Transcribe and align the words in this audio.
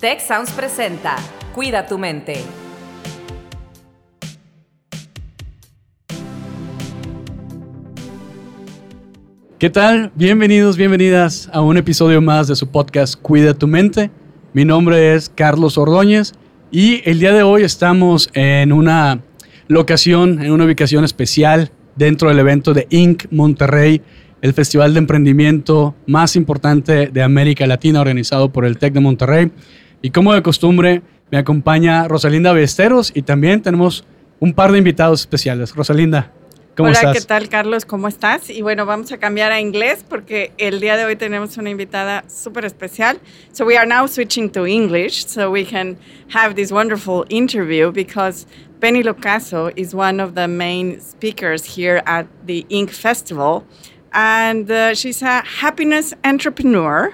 Tech 0.00 0.20
Sounds 0.20 0.52
presenta 0.52 1.16
Cuida 1.56 1.84
tu 1.84 1.98
mente. 1.98 2.36
¿Qué 9.58 9.70
tal? 9.70 10.12
Bienvenidos, 10.14 10.76
bienvenidas 10.76 11.50
a 11.52 11.62
un 11.62 11.78
episodio 11.78 12.22
más 12.22 12.46
de 12.46 12.54
su 12.54 12.70
podcast 12.70 13.20
Cuida 13.20 13.54
tu 13.54 13.66
mente. 13.66 14.12
Mi 14.52 14.64
nombre 14.64 15.16
es 15.16 15.28
Carlos 15.28 15.76
Ordóñez 15.76 16.32
y 16.70 17.02
el 17.04 17.18
día 17.18 17.32
de 17.32 17.42
hoy 17.42 17.64
estamos 17.64 18.30
en 18.34 18.72
una 18.72 19.24
locación, 19.66 20.40
en 20.40 20.52
una 20.52 20.64
ubicación 20.64 21.02
especial 21.02 21.72
dentro 21.96 22.28
del 22.28 22.38
evento 22.38 22.72
de 22.72 22.86
Inc. 22.90 23.24
Monterrey, 23.32 24.00
el 24.42 24.52
festival 24.52 24.92
de 24.92 25.00
emprendimiento 25.00 25.96
más 26.06 26.36
importante 26.36 27.08
de 27.08 27.22
América 27.24 27.66
Latina 27.66 28.00
organizado 28.00 28.52
por 28.52 28.64
el 28.64 28.78
TEC 28.78 28.92
de 28.94 29.00
Monterrey. 29.00 29.50
Y 30.00 30.10
como 30.10 30.32
de 30.32 30.42
costumbre, 30.42 31.02
me 31.30 31.38
acompaña 31.38 32.06
Rosalinda 32.06 32.52
Besteros 32.52 33.10
y 33.14 33.22
también 33.22 33.62
tenemos 33.62 34.04
un 34.38 34.52
par 34.52 34.70
de 34.70 34.78
invitados 34.78 35.20
especiales. 35.20 35.74
Rosalinda, 35.74 36.30
¿cómo 36.76 36.88
Hola, 36.88 36.98
estás? 36.98 37.18
¿qué 37.18 37.24
tal, 37.24 37.48
Carlos? 37.48 37.84
¿Cómo 37.84 38.06
estás? 38.06 38.48
Y 38.48 38.62
bueno, 38.62 38.86
vamos 38.86 39.10
a 39.10 39.18
cambiar 39.18 39.50
a 39.50 39.60
inglés 39.60 40.04
porque 40.08 40.52
el 40.56 40.78
día 40.78 40.96
de 40.96 41.04
hoy 41.04 41.16
tenemos 41.16 41.56
una 41.56 41.70
invitada 41.70 42.24
súper 42.28 42.64
especial. 42.64 43.18
So 43.52 43.64
we 43.64 43.76
are 43.76 43.86
now 43.86 44.06
switching 44.06 44.50
to 44.50 44.66
English 44.66 45.26
so 45.26 45.50
we 45.50 45.64
can 45.64 45.98
have 46.32 46.54
this 46.54 46.70
wonderful 46.70 47.24
interview 47.28 47.90
because 47.90 48.46
Penny 48.80 49.02
Locaso 49.02 49.72
is 49.74 49.94
one 49.94 50.22
of 50.22 50.34
the 50.34 50.46
main 50.46 51.00
speakers 51.00 51.64
here 51.64 52.02
at 52.06 52.26
the 52.46 52.64
Inc. 52.70 52.90
Festival. 52.90 53.64
And 54.12 54.70
uh, 54.70 54.94
she's 54.94 55.20
a 55.22 55.42
happiness 55.42 56.14
entrepreneur 56.24 57.12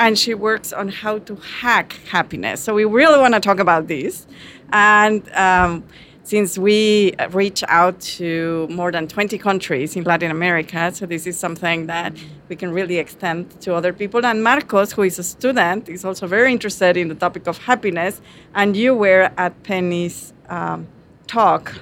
and 0.00 0.18
she 0.18 0.32
works 0.32 0.72
on 0.72 0.88
how 0.88 1.18
to 1.18 1.36
hack 1.36 1.92
happiness. 2.08 2.62
So 2.62 2.74
we 2.74 2.86
really 2.86 3.18
want 3.20 3.34
to 3.34 3.40
talk 3.40 3.60
about 3.60 3.86
this. 3.86 4.26
And 4.72 5.30
um, 5.34 5.84
since 6.22 6.56
we 6.56 7.12
reach 7.32 7.62
out 7.68 8.00
to 8.18 8.66
more 8.70 8.90
than 8.90 9.08
20 9.08 9.36
countries 9.36 9.96
in 9.96 10.04
Latin 10.04 10.30
America, 10.30 10.90
so 10.94 11.04
this 11.04 11.26
is 11.26 11.38
something 11.38 11.86
that 11.86 12.16
we 12.48 12.56
can 12.56 12.72
really 12.72 12.96
extend 12.96 13.60
to 13.60 13.74
other 13.74 13.92
people. 13.92 14.24
And 14.24 14.42
Marcos, 14.42 14.92
who 14.92 15.02
is 15.02 15.18
a 15.18 15.22
student, 15.22 15.90
is 15.90 16.02
also 16.02 16.26
very 16.26 16.50
interested 16.50 16.96
in 16.96 17.08
the 17.08 17.14
topic 17.14 17.46
of 17.46 17.58
happiness. 17.58 18.22
And 18.54 18.74
you 18.74 18.94
were 18.94 19.30
at 19.36 19.62
Penny's 19.64 20.32
um, 20.48 20.88
talk. 21.26 21.74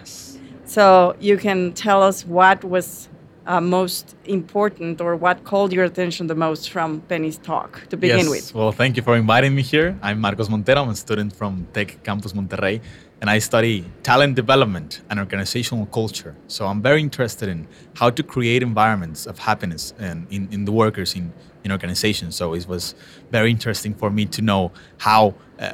So 0.64 1.14
you 1.20 1.36
can 1.36 1.72
tell 1.72 2.02
us 2.02 2.26
what 2.26 2.64
was 2.64 3.08
uh, 3.48 3.60
most 3.60 4.14
important 4.26 5.00
or 5.00 5.16
what 5.16 5.42
called 5.42 5.72
your 5.72 5.84
attention 5.84 6.26
the 6.26 6.34
most 6.34 6.70
from 6.70 7.00
Penny's 7.08 7.38
talk 7.38 7.88
to 7.88 7.96
begin 7.96 8.18
yes. 8.18 8.28
with. 8.28 8.54
Well, 8.54 8.72
thank 8.72 8.96
you 8.96 9.02
for 9.02 9.16
inviting 9.16 9.54
me 9.54 9.62
here. 9.62 9.98
I'm 10.02 10.20
Marcos 10.20 10.50
Montero. 10.50 10.82
I'm 10.82 10.90
a 10.90 10.94
student 10.94 11.34
from 11.34 11.66
Tec 11.72 12.04
Campus 12.04 12.34
Monterrey, 12.34 12.82
and 13.22 13.30
I 13.30 13.38
study 13.38 13.86
talent 14.02 14.34
development 14.36 15.00
and 15.08 15.18
organizational 15.18 15.86
culture. 15.86 16.36
So 16.46 16.66
I'm 16.66 16.82
very 16.82 17.00
interested 17.00 17.48
in 17.48 17.66
how 17.94 18.10
to 18.10 18.22
create 18.22 18.62
environments 18.62 19.26
of 19.26 19.38
happiness 19.38 19.94
in, 19.98 20.26
in, 20.30 20.48
in 20.52 20.64
the 20.66 20.72
workers 20.72 21.14
in, 21.16 21.32
in 21.64 21.72
organizations. 21.72 22.36
So 22.36 22.52
it 22.52 22.68
was 22.68 22.94
very 23.30 23.50
interesting 23.50 23.94
for 23.94 24.10
me 24.10 24.26
to 24.26 24.42
know 24.42 24.72
how 24.98 25.34
uh, 25.58 25.72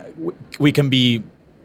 we 0.60 0.70
can 0.70 0.88
be 0.88 1.24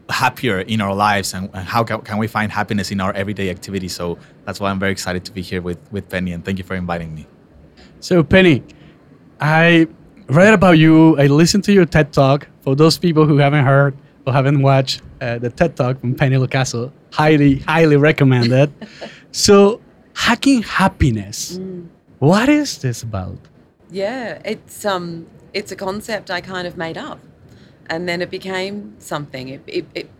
happier 0.09 0.59
in 0.61 0.81
our 0.81 0.93
lives 0.93 1.33
and, 1.33 1.49
and 1.53 1.67
how 1.67 1.83
can, 1.83 2.01
can 2.01 2.17
we 2.17 2.27
find 2.27 2.51
happiness 2.51 2.91
in 2.91 2.99
our 2.99 3.13
everyday 3.13 3.49
activities. 3.49 3.93
So 3.93 4.17
that's 4.45 4.59
why 4.59 4.69
I'm 4.69 4.79
very 4.79 4.91
excited 4.91 5.23
to 5.25 5.31
be 5.31 5.41
here 5.41 5.61
with, 5.61 5.79
with 5.91 6.09
Penny, 6.09 6.31
and 6.31 6.43
thank 6.43 6.57
you 6.57 6.63
for 6.63 6.75
inviting 6.75 7.13
me. 7.13 7.27
So, 7.99 8.23
Penny, 8.23 8.63
I 9.39 9.87
read 10.27 10.53
about 10.53 10.77
you. 10.77 11.17
I 11.19 11.27
listened 11.27 11.63
to 11.65 11.73
your 11.73 11.85
TED 11.85 12.13
Talk. 12.13 12.47
For 12.61 12.75
those 12.75 12.97
people 12.97 13.25
who 13.25 13.37
haven't 13.37 13.65
heard 13.65 13.95
or 14.25 14.33
haven't 14.33 14.61
watched 14.61 15.01
uh, 15.21 15.37
the 15.39 15.49
TED 15.49 15.75
Talk 15.75 15.99
from 15.99 16.15
Penny 16.15 16.37
Locaso, 16.37 16.91
highly, 17.11 17.59
highly 17.59 17.97
recommended. 17.97 18.71
so, 19.31 19.81
hacking 20.15 20.61
happiness. 20.63 21.59
What 22.19 22.49
is 22.49 22.77
this 22.79 23.03
about? 23.03 23.37
Yeah, 23.91 24.41
it's 24.45 24.85
um, 24.85 25.25
it's 25.53 25.71
a 25.71 25.75
concept 25.75 26.29
I 26.29 26.41
kind 26.41 26.67
of 26.67 26.77
made 26.77 26.97
up, 26.97 27.19
and 27.89 28.07
then 28.07 28.21
it 28.21 28.29
became 28.29 28.95
something. 28.99 29.49
It, 29.49 29.61
it, 29.67 29.85
it 29.95 30.11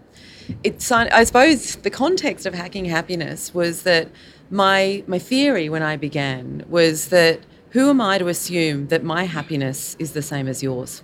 it's 0.63 0.91
I 0.91 1.24
suppose 1.24 1.75
the 1.78 1.90
context 1.90 2.46
of 2.46 2.53
hacking 2.53 2.85
happiness 2.85 3.53
was 3.53 3.84
that 3.84 4.09
my 4.50 5.03
my 5.07 5.19
theory 5.19 5.69
when 5.69 5.84
I 5.84 5.96
began 5.96 6.66
was 6.68 7.09
that 7.09 7.41
who 7.72 7.90
am 7.90 8.02
I 8.02 8.18
to 8.18 8.28
assume 8.28 8.88
that 8.88 9.03
my 9.03 9.25
happiness 9.25 9.96
is 10.00 10.13
the 10.13 10.24
same 10.24 10.47
as 10.47 10.63
yours? 10.63 11.03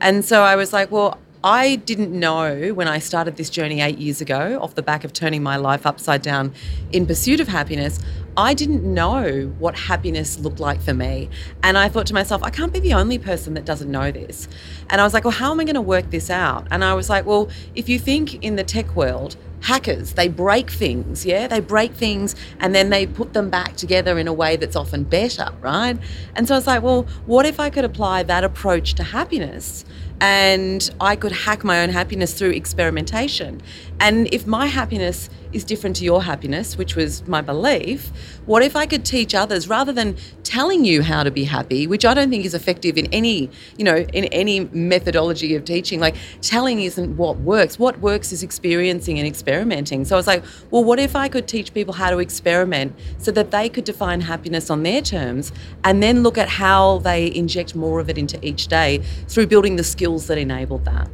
And 0.00 0.24
so 0.24 0.42
I 0.42 0.56
was 0.56 0.72
like, 0.72 0.90
well, 0.90 1.18
I 1.44 1.76
didn't 1.76 2.10
know 2.10 2.72
when 2.72 2.88
I 2.88 2.98
started 2.98 3.36
this 3.36 3.50
journey 3.50 3.82
eight 3.82 3.98
years 3.98 4.22
ago, 4.22 4.58
off 4.62 4.74
the 4.76 4.82
back 4.82 5.04
of 5.04 5.12
turning 5.12 5.42
my 5.42 5.56
life 5.56 5.84
upside 5.84 6.22
down 6.22 6.54
in 6.90 7.06
pursuit 7.06 7.38
of 7.38 7.48
happiness, 7.48 8.00
I 8.36 8.54
didn't 8.54 8.82
know 8.82 9.54
what 9.58 9.78
happiness 9.78 10.38
looked 10.38 10.58
like 10.58 10.80
for 10.80 10.92
me. 10.92 11.30
And 11.62 11.78
I 11.78 11.88
thought 11.88 12.06
to 12.06 12.14
myself, 12.14 12.42
I 12.42 12.50
can't 12.50 12.72
be 12.72 12.80
the 12.80 12.94
only 12.94 13.18
person 13.18 13.54
that 13.54 13.64
doesn't 13.64 13.90
know 13.90 14.10
this. 14.10 14.48
And 14.90 15.00
I 15.00 15.04
was 15.04 15.14
like, 15.14 15.24
well, 15.24 15.32
how 15.32 15.52
am 15.52 15.60
I 15.60 15.64
going 15.64 15.74
to 15.74 15.80
work 15.80 16.10
this 16.10 16.30
out? 16.30 16.66
And 16.70 16.82
I 16.84 16.94
was 16.94 17.08
like, 17.08 17.26
well, 17.26 17.48
if 17.74 17.88
you 17.88 17.98
think 17.98 18.42
in 18.42 18.56
the 18.56 18.64
tech 18.64 18.96
world, 18.96 19.36
hackers 19.64 20.12
they 20.12 20.28
break 20.28 20.70
things 20.70 21.24
yeah 21.24 21.46
they 21.46 21.58
break 21.58 21.94
things 21.94 22.36
and 22.60 22.74
then 22.74 22.90
they 22.90 23.06
put 23.06 23.32
them 23.32 23.48
back 23.48 23.74
together 23.76 24.18
in 24.18 24.28
a 24.28 24.32
way 24.32 24.56
that's 24.56 24.76
often 24.76 25.04
better 25.04 25.48
right 25.62 25.96
and 26.36 26.46
so 26.46 26.54
i 26.54 26.58
was 26.58 26.66
like 26.66 26.82
well 26.82 27.04
what 27.24 27.46
if 27.46 27.58
i 27.58 27.70
could 27.70 27.84
apply 27.84 28.22
that 28.22 28.44
approach 28.44 28.92
to 28.92 29.02
happiness 29.02 29.86
and 30.20 30.90
i 31.00 31.16
could 31.16 31.32
hack 31.32 31.64
my 31.64 31.82
own 31.82 31.88
happiness 31.88 32.34
through 32.34 32.50
experimentation 32.50 33.58
and 34.00 34.32
if 34.32 34.46
my 34.46 34.66
happiness 34.66 35.30
is 35.52 35.64
different 35.64 35.96
to 35.96 36.04
your 36.04 36.22
happiness 36.22 36.76
which 36.76 36.96
was 36.96 37.26
my 37.28 37.40
belief 37.40 38.10
what 38.46 38.62
if 38.62 38.74
i 38.76 38.86
could 38.86 39.04
teach 39.04 39.34
others 39.34 39.68
rather 39.68 39.92
than 39.92 40.16
telling 40.42 40.84
you 40.84 41.02
how 41.02 41.22
to 41.22 41.30
be 41.30 41.44
happy 41.44 41.86
which 41.86 42.04
i 42.04 42.12
don't 42.12 42.30
think 42.30 42.44
is 42.44 42.54
effective 42.54 42.98
in 42.98 43.06
any 43.12 43.50
you 43.76 43.84
know 43.84 43.96
in 44.12 44.24
any 44.26 44.60
methodology 44.72 45.54
of 45.54 45.64
teaching? 45.64 46.00
Like 46.00 46.16
telling 46.40 46.80
isn't 46.82 47.16
what 47.16 47.38
works. 47.38 47.78
What 47.78 47.98
works 48.00 48.32
is 48.32 48.42
experiencing 48.42 49.18
and 49.18 49.26
experimenting. 49.26 50.04
So 50.04 50.16
i 50.16 50.18
was 50.18 50.26
like 50.26 50.44
well 50.70 50.84
what 50.84 50.98
if 50.98 51.16
i 51.16 51.28
could 51.28 51.46
teach 51.48 51.72
people 51.72 51.94
how 51.94 52.10
to 52.10 52.18
experiment 52.18 52.94
so 53.18 53.30
that 53.32 53.50
they 53.50 53.68
could 53.68 53.84
define 53.84 54.20
happiness 54.20 54.70
on 54.70 54.82
their 54.82 55.00
terms 55.00 55.52
and 55.82 56.02
then 56.02 56.22
look 56.22 56.38
at 56.38 56.48
how 56.48 56.98
they 56.98 57.34
inject 57.34 57.74
more 57.74 58.00
of 58.00 58.08
it 58.08 58.18
into 58.18 58.38
each 58.46 58.66
day 58.68 58.98
through 59.28 59.46
building 59.46 59.76
the 59.76 59.84
skills 59.84 60.26
that 60.26 60.38
enabled 60.38 60.84
that 60.84 61.08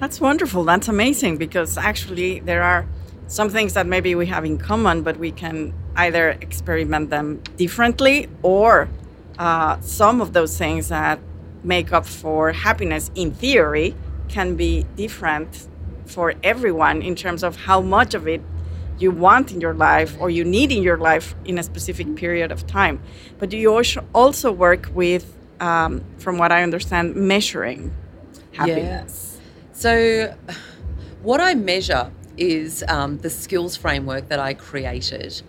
That's 0.00 0.20
wonderful. 0.20 0.64
That's 0.64 0.88
amazing 0.88 1.38
because 1.38 1.76
actually 1.76 2.40
there 2.40 2.62
are 2.62 2.86
some 3.26 3.50
things 3.50 3.74
that 3.74 3.86
maybe 3.86 4.14
we 4.14 4.26
have 4.26 4.44
in 4.44 4.56
common, 4.58 5.02
but 5.02 5.16
we 5.18 5.32
can 5.32 5.74
either 5.96 6.30
experiment 6.40 7.10
them 7.10 7.42
differently 7.56 8.28
or 8.42 8.88
uh, 9.38 9.78
some 9.80 10.20
of 10.20 10.32
those 10.32 10.56
things 10.56 10.88
that 10.88 11.18
make 11.64 11.92
up 11.92 12.06
for 12.06 12.52
happiness 12.52 13.10
in 13.14 13.32
theory 13.32 13.94
can 14.28 14.54
be 14.54 14.86
different 14.96 15.66
for 16.06 16.34
everyone 16.42 17.02
in 17.02 17.14
terms 17.14 17.42
of 17.42 17.56
how 17.56 17.80
much 17.80 18.14
of 18.14 18.26
it 18.28 18.40
you 18.98 19.10
want 19.10 19.52
in 19.52 19.60
your 19.60 19.74
life 19.74 20.16
or 20.20 20.30
you 20.30 20.44
need 20.44 20.72
in 20.72 20.82
your 20.82 20.96
life 20.96 21.34
in 21.44 21.58
a 21.58 21.62
specific 21.62 22.16
period 22.16 22.50
of 22.50 22.66
time. 22.66 23.00
But 23.38 23.52
you 23.52 23.72
also- 23.72 24.04
also 24.14 24.50
work 24.50 24.90
with, 24.94 25.26
um, 25.60 26.02
from 26.18 26.38
what 26.38 26.50
I 26.52 26.62
understand, 26.62 27.14
measuring 27.14 27.92
happiness. 28.52 29.37
So, 29.78 30.34
what 31.22 31.40
I 31.40 31.54
measure 31.54 32.10
is 32.36 32.82
um, 32.88 33.18
the 33.18 33.30
skills 33.30 33.76
framework 33.76 34.28
that 34.28 34.40
I 34.40 34.54
created 34.54 35.40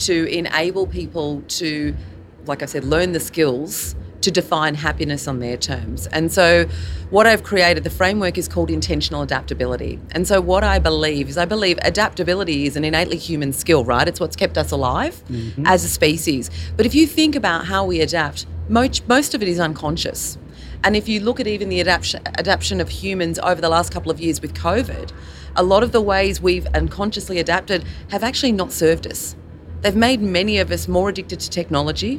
to 0.00 0.26
enable 0.26 0.86
people 0.86 1.42
to, 1.48 1.96
like 2.44 2.62
I 2.62 2.66
said, 2.66 2.84
learn 2.84 3.12
the 3.12 3.20
skills 3.20 3.96
to 4.20 4.30
define 4.30 4.74
happiness 4.74 5.26
on 5.26 5.38
their 5.38 5.56
terms. 5.56 6.06
And 6.08 6.30
so, 6.30 6.66
what 7.08 7.26
I've 7.26 7.42
created, 7.42 7.82
the 7.82 7.88
framework 7.88 8.36
is 8.36 8.48
called 8.48 8.70
intentional 8.70 9.22
adaptability. 9.22 9.98
And 10.10 10.28
so, 10.28 10.42
what 10.42 10.62
I 10.62 10.78
believe 10.78 11.30
is, 11.30 11.38
I 11.38 11.46
believe 11.46 11.78
adaptability 11.80 12.66
is 12.66 12.76
an 12.76 12.84
innately 12.84 13.16
human 13.16 13.54
skill, 13.54 13.86
right? 13.86 14.06
It's 14.06 14.20
what's 14.20 14.36
kept 14.36 14.58
us 14.58 14.72
alive 14.72 15.22
as 15.64 15.84
a 15.84 15.88
species. 15.88 16.50
But 16.76 16.84
if 16.84 16.94
you 16.94 17.06
think 17.06 17.34
about 17.34 17.64
how 17.64 17.86
we 17.86 18.02
adapt, 18.02 18.44
most, 18.68 19.08
most 19.08 19.34
of 19.34 19.40
it 19.40 19.48
is 19.48 19.58
unconscious. 19.58 20.36
And 20.82 20.96
if 20.96 21.08
you 21.08 21.20
look 21.20 21.40
at 21.40 21.46
even 21.46 21.68
the 21.68 21.80
adaptation, 21.80 22.80
of 22.80 22.88
humans 22.88 23.38
over 23.40 23.60
the 23.60 23.68
last 23.68 23.92
couple 23.92 24.10
of 24.10 24.18
years 24.18 24.40
with 24.40 24.54
COVID, 24.54 25.12
a 25.56 25.62
lot 25.62 25.82
of 25.82 25.92
the 25.92 26.00
ways 26.00 26.40
we've 26.40 26.66
unconsciously 26.68 27.38
adapted 27.38 27.84
have 28.10 28.22
actually 28.22 28.52
not 28.52 28.72
served 28.72 29.06
us. 29.06 29.36
They've 29.82 29.96
made 29.96 30.22
many 30.22 30.58
of 30.58 30.70
us 30.70 30.88
more 30.88 31.10
addicted 31.10 31.40
to 31.40 31.50
technology, 31.50 32.16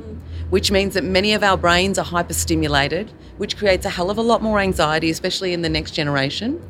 which 0.51 0.71
means 0.71 0.93
that 0.93 1.03
many 1.03 1.33
of 1.33 1.43
our 1.43 1.57
brains 1.57 1.97
are 1.97 2.05
hyperstimulated, 2.05 3.09
which 3.37 3.57
creates 3.57 3.85
a 3.85 3.89
hell 3.89 4.11
of 4.11 4.17
a 4.17 4.21
lot 4.21 4.43
more 4.43 4.59
anxiety, 4.59 5.09
especially 5.09 5.53
in 5.53 5.63
the 5.63 5.69
next 5.69 5.91
generation. 5.91 6.61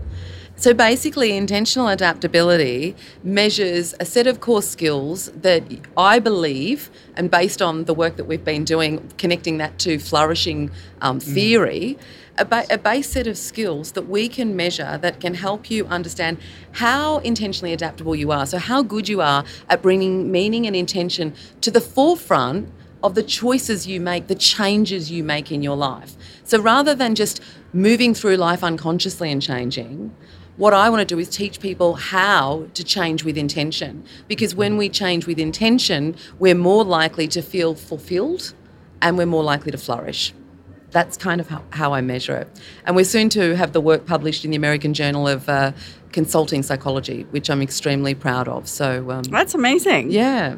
So 0.58 0.76
basically, 0.76 1.36
intentional 1.36 1.88
adaptability 1.88 2.96
measures 3.24 3.96
a 4.00 4.06
set 4.06 4.28
of 4.28 4.42
core 4.42 4.62
skills 4.62 5.32
that 5.32 5.64
I 5.98 6.20
believe, 6.20 6.92
and 7.16 7.32
based 7.32 7.64
on 7.64 7.86
the 7.86 7.96
work 7.96 8.16
that 8.18 8.26
we've 8.26 8.46
been 8.46 8.64
doing, 8.64 9.10
connecting 9.18 9.58
that 9.58 9.80
to 9.80 9.98
flourishing 9.98 10.70
um, 11.02 11.20
theory, 11.20 11.98
a, 12.38 12.46
ba- 12.46 12.68
a 12.70 12.78
base 12.78 13.10
set 13.10 13.26
of 13.26 13.38
skills 13.40 13.94
that 13.94 14.08
we 14.08 14.28
can 14.28 14.56
measure 14.56 15.00
that 15.02 15.20
can 15.20 15.34
help 15.34 15.72
you 15.72 15.86
understand 15.88 16.38
how 16.74 17.18
intentionally 17.20 17.74
adaptable 17.74 18.16
you 18.16 18.32
are. 18.32 18.46
So, 18.46 18.60
how 18.60 18.84
good 18.84 19.10
you 19.10 19.20
are 19.22 19.44
at 19.68 19.82
bringing 19.82 20.32
meaning 20.32 20.68
and 20.68 20.76
intention 20.76 21.34
to 21.62 21.72
the 21.72 21.82
forefront 21.82 22.70
of 23.04 23.16
the 23.16 23.24
choices 23.24 23.88
you 23.88 24.00
make, 24.00 24.28
the 24.28 24.36
changes 24.36 25.10
you 25.10 25.24
make 25.24 25.52
in 25.52 25.64
your 25.64 25.76
life. 25.76 26.16
So, 26.44 26.60
rather 26.60 26.94
than 26.94 27.16
just 27.16 27.42
moving 27.74 28.14
through 28.14 28.38
life 28.38 28.64
unconsciously 28.64 29.32
and 29.32 29.42
changing, 29.42 30.16
what 30.62 30.76
I 30.76 30.92
want 30.92 31.00
to 31.00 31.06
do 31.16 31.18
is 31.18 31.28
teach 31.28 31.60
people 31.60 31.96
how 31.96 32.68
to 32.76 32.84
change 32.84 33.24
with 33.24 33.36
intention. 33.36 34.04
Because 34.28 34.54
when 34.54 34.78
we 34.78 34.90
change 34.90 35.26
with 35.26 35.40
intention, 35.40 36.16
we're 36.38 36.54
more 36.54 36.84
likely 36.84 37.28
to 37.30 37.42
feel 37.42 37.74
fulfilled 37.74 38.54
and 39.02 39.18
we're 39.18 39.26
more 39.26 39.44
likely 39.44 39.72
to 39.72 39.80
flourish. 39.80 40.36
That's 40.92 41.18
kind 41.18 41.42
of 41.42 41.48
how, 41.50 41.64
how 41.72 41.94
I 41.94 42.02
measure 42.02 42.38
it. 42.38 42.48
And 42.86 42.96
we're 42.96 43.06
soon 43.06 43.28
to 43.30 43.56
have 43.56 43.72
the 43.74 43.82
work 43.82 44.06
published 44.06 44.46
in 44.46 44.52
the 44.52 44.58
American 44.58 44.94
Journal 44.94 45.28
of 45.28 45.50
uh, 45.50 45.72
Consulting 46.12 46.62
Psychology, 46.62 47.26
which 47.32 47.50
I'm 47.50 47.64
extremely 47.64 48.14
proud 48.14 48.48
of. 48.48 48.70
So, 48.70 49.10
um, 49.10 49.24
That's 49.24 49.56
amazing. 49.56 50.12
yeah. 50.12 50.58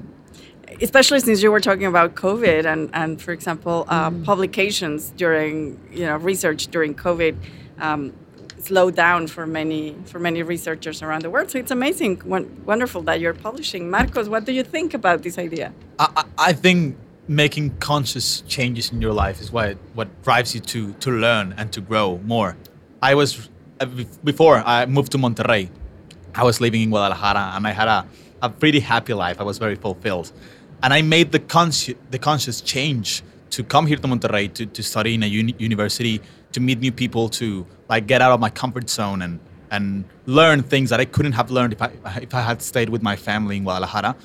especially 0.81 1.21
since 1.21 1.41
you 1.41 1.49
were 1.49 1.61
talking 1.61 1.85
about 1.85 2.15
COVID 2.15 2.65
and, 2.65 2.89
and 2.93 3.21
for 3.21 3.31
example, 3.31 3.85
uh, 3.87 4.11
publications 4.11 5.13
during 5.15 5.79
you 5.93 6.05
know 6.07 6.17
research 6.17 6.67
during 6.67 6.93
COVID 6.93 7.37
um, 7.79 8.11
slowed 8.65 8.95
down 8.95 9.27
for 9.27 9.45
many 9.45 9.95
for 10.05 10.19
many 10.19 10.41
researchers 10.43 11.01
around 11.01 11.21
the 11.21 11.29
world. 11.29 11.51
So 11.51 11.57
it's 11.59 11.71
amazing, 11.71 12.21
wonderful 12.65 13.01
that 13.03 13.19
you're 13.19 13.33
publishing. 13.33 13.89
Marcos, 13.89 14.27
what 14.29 14.45
do 14.45 14.51
you 14.51 14.63
think 14.63 14.93
about 14.93 15.23
this 15.23 15.37
idea? 15.37 15.73
I, 15.99 16.23
I 16.37 16.53
think 16.53 16.97
making 17.27 17.77
conscious 17.79 18.41
changes 18.41 18.91
in 18.91 19.01
your 19.01 19.13
life 19.13 19.39
is 19.41 19.51
what 19.51 19.77
what 19.93 20.07
drives 20.23 20.53
you 20.55 20.61
to 20.73 20.93
to 20.93 21.11
learn 21.11 21.53
and 21.57 21.71
to 21.73 21.81
grow 21.81 22.19
more. 22.23 22.55
I 23.01 23.15
was 23.15 23.49
uh, 23.79 23.85
before 24.23 24.63
I 24.65 24.85
moved 24.85 25.11
to 25.13 25.17
Monterrey. 25.17 25.69
I 26.35 26.43
was 26.43 26.59
living 26.59 26.81
in 26.81 26.89
Guadalajara 26.89 27.53
and 27.55 27.67
I 27.67 27.71
had 27.71 27.87
a, 27.87 28.07
a 28.41 28.49
pretty 28.49 28.79
happy 28.79 29.13
life. 29.13 29.39
I 29.39 29.43
was 29.43 29.57
very 29.59 29.75
fulfilled, 29.75 30.31
and 30.81 30.93
I 30.93 31.01
made 31.01 31.31
the 31.31 31.39
conscious 31.39 31.95
the 32.09 32.19
conscious 32.19 32.61
change 32.61 33.23
to 33.51 33.63
come 33.63 33.85
here 33.85 33.97
to 33.97 34.07
Monterrey 34.07 34.51
to, 34.53 34.65
to 34.65 34.81
study 34.81 35.13
in 35.13 35.21
a 35.21 35.27
uni- 35.27 35.55
university, 35.59 36.19
to 36.53 36.59
meet 36.59 36.79
new 36.79 36.91
people, 36.91 37.29
to 37.29 37.65
like 37.89 38.07
get 38.07 38.21
out 38.21 38.31
of 38.31 38.39
my 38.39 38.49
comfort 38.49 38.89
zone 38.89 39.21
and 39.21 39.39
and 39.71 40.05
learn 40.27 40.61
things 40.61 40.89
that 40.91 40.99
I 40.99 41.05
couldn't 41.05 41.33
have 41.33 41.49
learned 41.51 41.73
if 41.73 41.81
I 41.81 41.91
if 42.21 42.33
I 42.33 42.41
had 42.41 42.61
stayed 42.61 42.89
with 42.89 43.01
my 43.01 43.15
family 43.15 43.57
in 43.57 43.63
Guadalajara. 43.63 44.15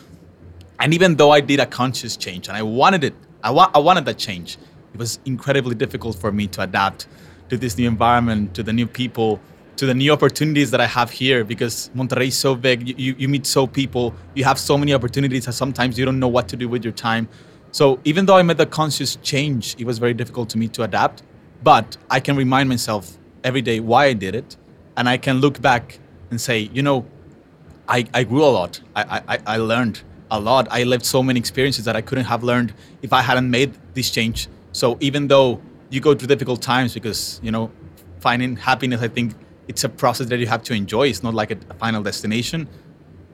And 0.80 0.94
even 0.94 1.16
though 1.16 1.32
I 1.32 1.40
did 1.40 1.58
a 1.58 1.66
conscious 1.66 2.16
change 2.16 2.48
and 2.48 2.56
I 2.56 2.62
wanted 2.62 3.02
it, 3.02 3.14
I, 3.42 3.50
wa- 3.50 3.70
I 3.74 3.78
wanted 3.78 4.04
that 4.04 4.16
change, 4.16 4.58
it 4.94 4.98
was 4.98 5.18
incredibly 5.24 5.74
difficult 5.74 6.16
for 6.16 6.30
me 6.30 6.46
to 6.48 6.62
adapt 6.62 7.08
to 7.48 7.56
this 7.56 7.76
new 7.76 7.88
environment, 7.88 8.54
to 8.54 8.62
the 8.62 8.72
new 8.72 8.86
people, 8.86 9.40
to 9.76 9.86
the 9.86 9.94
new 9.94 10.12
opportunities 10.12 10.70
that 10.70 10.80
I 10.80 10.86
have 10.86 11.10
here 11.10 11.44
because 11.44 11.90
Monterrey 11.96 12.28
is 12.28 12.38
so 12.38 12.54
big. 12.54 12.88
You, 12.88 12.94
you, 12.96 13.14
you 13.18 13.28
meet 13.28 13.46
so 13.46 13.66
people, 13.66 14.14
you 14.34 14.44
have 14.44 14.58
so 14.58 14.78
many 14.78 14.94
opportunities 14.94 15.46
that 15.46 15.54
sometimes 15.54 15.98
you 15.98 16.04
don't 16.04 16.20
know 16.20 16.28
what 16.28 16.46
to 16.48 16.56
do 16.56 16.68
with 16.68 16.84
your 16.84 16.92
time. 16.92 17.28
So 17.72 18.00
even 18.04 18.26
though 18.26 18.36
I 18.36 18.42
made 18.42 18.58
the 18.58 18.66
conscious 18.66 19.16
change, 19.16 19.76
it 19.78 19.84
was 19.84 19.98
very 19.98 20.14
difficult 20.14 20.48
to 20.50 20.58
me 20.58 20.68
to 20.68 20.82
adapt. 20.84 21.22
But 21.62 21.96
I 22.10 22.20
can 22.20 22.36
remind 22.36 22.68
myself 22.68 23.16
every 23.42 23.62
day 23.62 23.80
why 23.80 24.06
I 24.06 24.12
did 24.12 24.34
it. 24.34 24.56
And 24.96 25.08
I 25.08 25.16
can 25.16 25.40
look 25.40 25.60
back 25.60 25.98
and 26.30 26.40
say, 26.40 26.58
you 26.58 26.82
know, 26.82 27.06
I, 27.88 28.04
I 28.12 28.24
grew 28.24 28.44
a 28.44 28.46
lot. 28.46 28.80
I, 28.94 29.22
I, 29.28 29.38
I 29.46 29.56
learned 29.56 30.02
a 30.30 30.38
lot. 30.38 30.68
I 30.70 30.82
lived 30.82 31.06
so 31.06 31.22
many 31.22 31.38
experiences 31.38 31.84
that 31.84 31.96
I 31.96 32.02
couldn't 32.02 32.24
have 32.26 32.42
learned 32.42 32.74
if 33.02 33.12
I 33.12 33.22
hadn't 33.22 33.50
made 33.50 33.72
this 33.94 34.10
change. 34.10 34.48
So 34.72 34.98
even 35.00 35.28
though 35.28 35.60
you 35.90 36.00
go 36.00 36.14
through 36.14 36.28
difficult 36.28 36.60
times, 36.60 36.94
because 36.94 37.40
you 37.42 37.50
know, 37.50 37.70
finding 38.20 38.56
happiness, 38.56 39.00
I 39.00 39.08
think 39.08 39.34
it's 39.68 39.84
a 39.84 39.88
process 39.88 40.26
that 40.28 40.38
you 40.38 40.46
have 40.46 40.62
to 40.64 40.74
enjoy. 40.74 41.08
It's 41.08 41.22
not 41.22 41.34
like 41.34 41.50
a, 41.50 41.58
a 41.70 41.74
final 41.74 42.02
destination. 42.02 42.68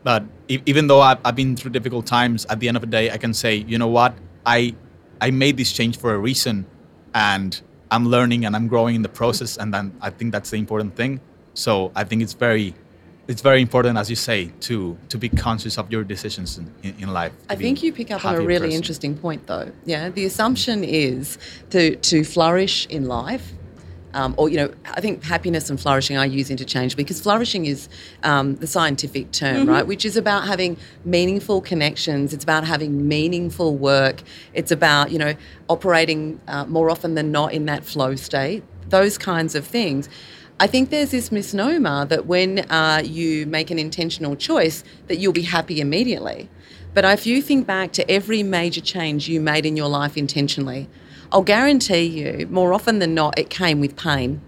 But 0.03 0.25
e- 0.49 0.61
even 0.67 0.87
though 0.87 1.01
I've, 1.01 1.19
I've 1.25 1.35
been 1.35 1.57
through 1.57 1.73
difficult 1.73 2.07
times, 2.07 2.45
at 2.47 2.61
the 2.61 2.69
end 2.69 2.77
of 2.77 2.83
the 2.83 2.87
day, 2.87 3.11
I 3.11 3.17
can 3.17 3.35
say, 3.35 3.57
you 3.57 3.79
know 3.79 3.89
what, 3.89 4.15
I 4.45 4.75
I 5.21 5.31
made 5.31 5.57
this 5.57 5.73
change 5.73 5.97
for 5.97 6.15
a 6.15 6.19
reason, 6.19 6.67
and 7.15 7.61
I'm 7.91 8.07
learning 8.07 8.45
and 8.45 8.57
I'm 8.57 8.69
growing 8.69 8.95
in 8.97 9.03
the 9.03 9.09
process, 9.09 9.57
and 9.57 9.73
then 9.73 9.93
I 10.01 10.11
think 10.11 10.33
that's 10.33 10.51
the 10.51 10.57
important 10.57 10.97
thing. 10.97 11.21
So 11.55 11.93
I 11.95 12.05
think 12.05 12.23
it's 12.23 12.33
very 12.33 12.75
it's 13.27 13.41
very 13.41 13.63
important, 13.63 13.97
as 13.97 14.11
you 14.11 14.17
say, 14.17 14.53
to 14.61 14.97
to 15.09 15.19
be 15.19 15.29
conscious 15.29 15.79
of 15.79 15.91
your 15.91 16.05
decisions 16.05 16.59
in, 16.59 16.95
in, 16.99 17.13
life. 17.13 17.33
I 17.49 17.57
think 17.57 17.83
you 17.83 17.93
pick 17.93 18.11
up 18.11 18.25
on 18.25 18.35
a 18.35 18.41
really 18.41 18.69
person. 18.69 18.77
interesting 18.77 19.17
point, 19.17 19.47
though. 19.47 19.71
Yeah, 19.85 20.11
the 20.11 20.25
assumption 20.25 20.85
is 20.85 21.39
to 21.71 21.97
to 21.97 22.25
flourish 22.25 22.87
in 22.89 23.07
life, 23.07 23.53
um, 24.15 24.35
or 24.39 24.49
you 24.49 24.57
know, 24.57 24.73
I 24.87 25.01
think 25.01 25.23
happiness 25.25 25.69
and 25.69 25.79
flourishing 25.79 26.17
I 26.17 26.25
use 26.25 26.51
interchangeably 26.51 27.05
because 27.05 27.21
flourishing 27.21 27.67
is 27.67 27.89
um, 28.23 28.55
the 28.57 28.67
scientific 28.67 29.33
term, 29.33 29.69
right? 29.69 29.87
Which 29.87 30.05
is 30.05 30.17
about 30.17 30.47
having 30.47 30.77
meaningful 31.05 31.61
connections. 31.61 32.33
It's 32.33 32.45
about 32.45 32.65
having 32.65 33.09
meaningful 33.09 33.77
work. 33.77 34.23
It's 34.55 34.71
about 34.71 35.11
you 35.11 35.19
know 35.19 35.35
operating 35.69 36.41
uh, 36.49 36.65
more 36.67 36.91
often 36.91 37.15
than 37.15 37.33
not 37.33 37.53
in 37.53 37.67
that 37.67 37.85
flow 37.85 38.15
state. 38.15 38.63
Those 38.89 39.19
kinds 39.19 39.55
of 39.55 39.67
things. 39.67 40.09
I 40.61 40.69
think 40.69 40.91
there's 40.91 41.11
this 41.11 41.33
misnomer 41.33 42.05
that 42.05 42.27
when 42.27 42.61
uh, 42.71 43.03
you 43.05 43.45
make 43.47 43.73
an 43.73 43.79
intentional 43.79 44.37
choice, 44.37 44.85
that 45.09 45.17
you'll 45.17 45.33
be 45.33 45.43
happy 45.43 45.81
immediately. 45.81 46.49
But 46.95 47.05
if 47.05 47.27
you 47.27 47.43
think 47.43 47.67
back 47.67 47.91
to 47.95 48.09
every 48.09 48.45
major 48.45 48.81
change 48.81 49.29
you 49.29 49.41
made 49.41 49.67
in 49.67 49.77
your 49.77 49.89
life 49.89 50.17
intentionally, 50.17 50.89
I'll 51.33 51.43
guarantee 51.43 52.05
you, 52.05 52.47
more 52.49 52.73
often 52.73 52.99
than 52.99 53.15
not, 53.15 53.39
it 53.39 53.51
came 53.51 53.81
with 53.81 53.97
pain 53.97 54.41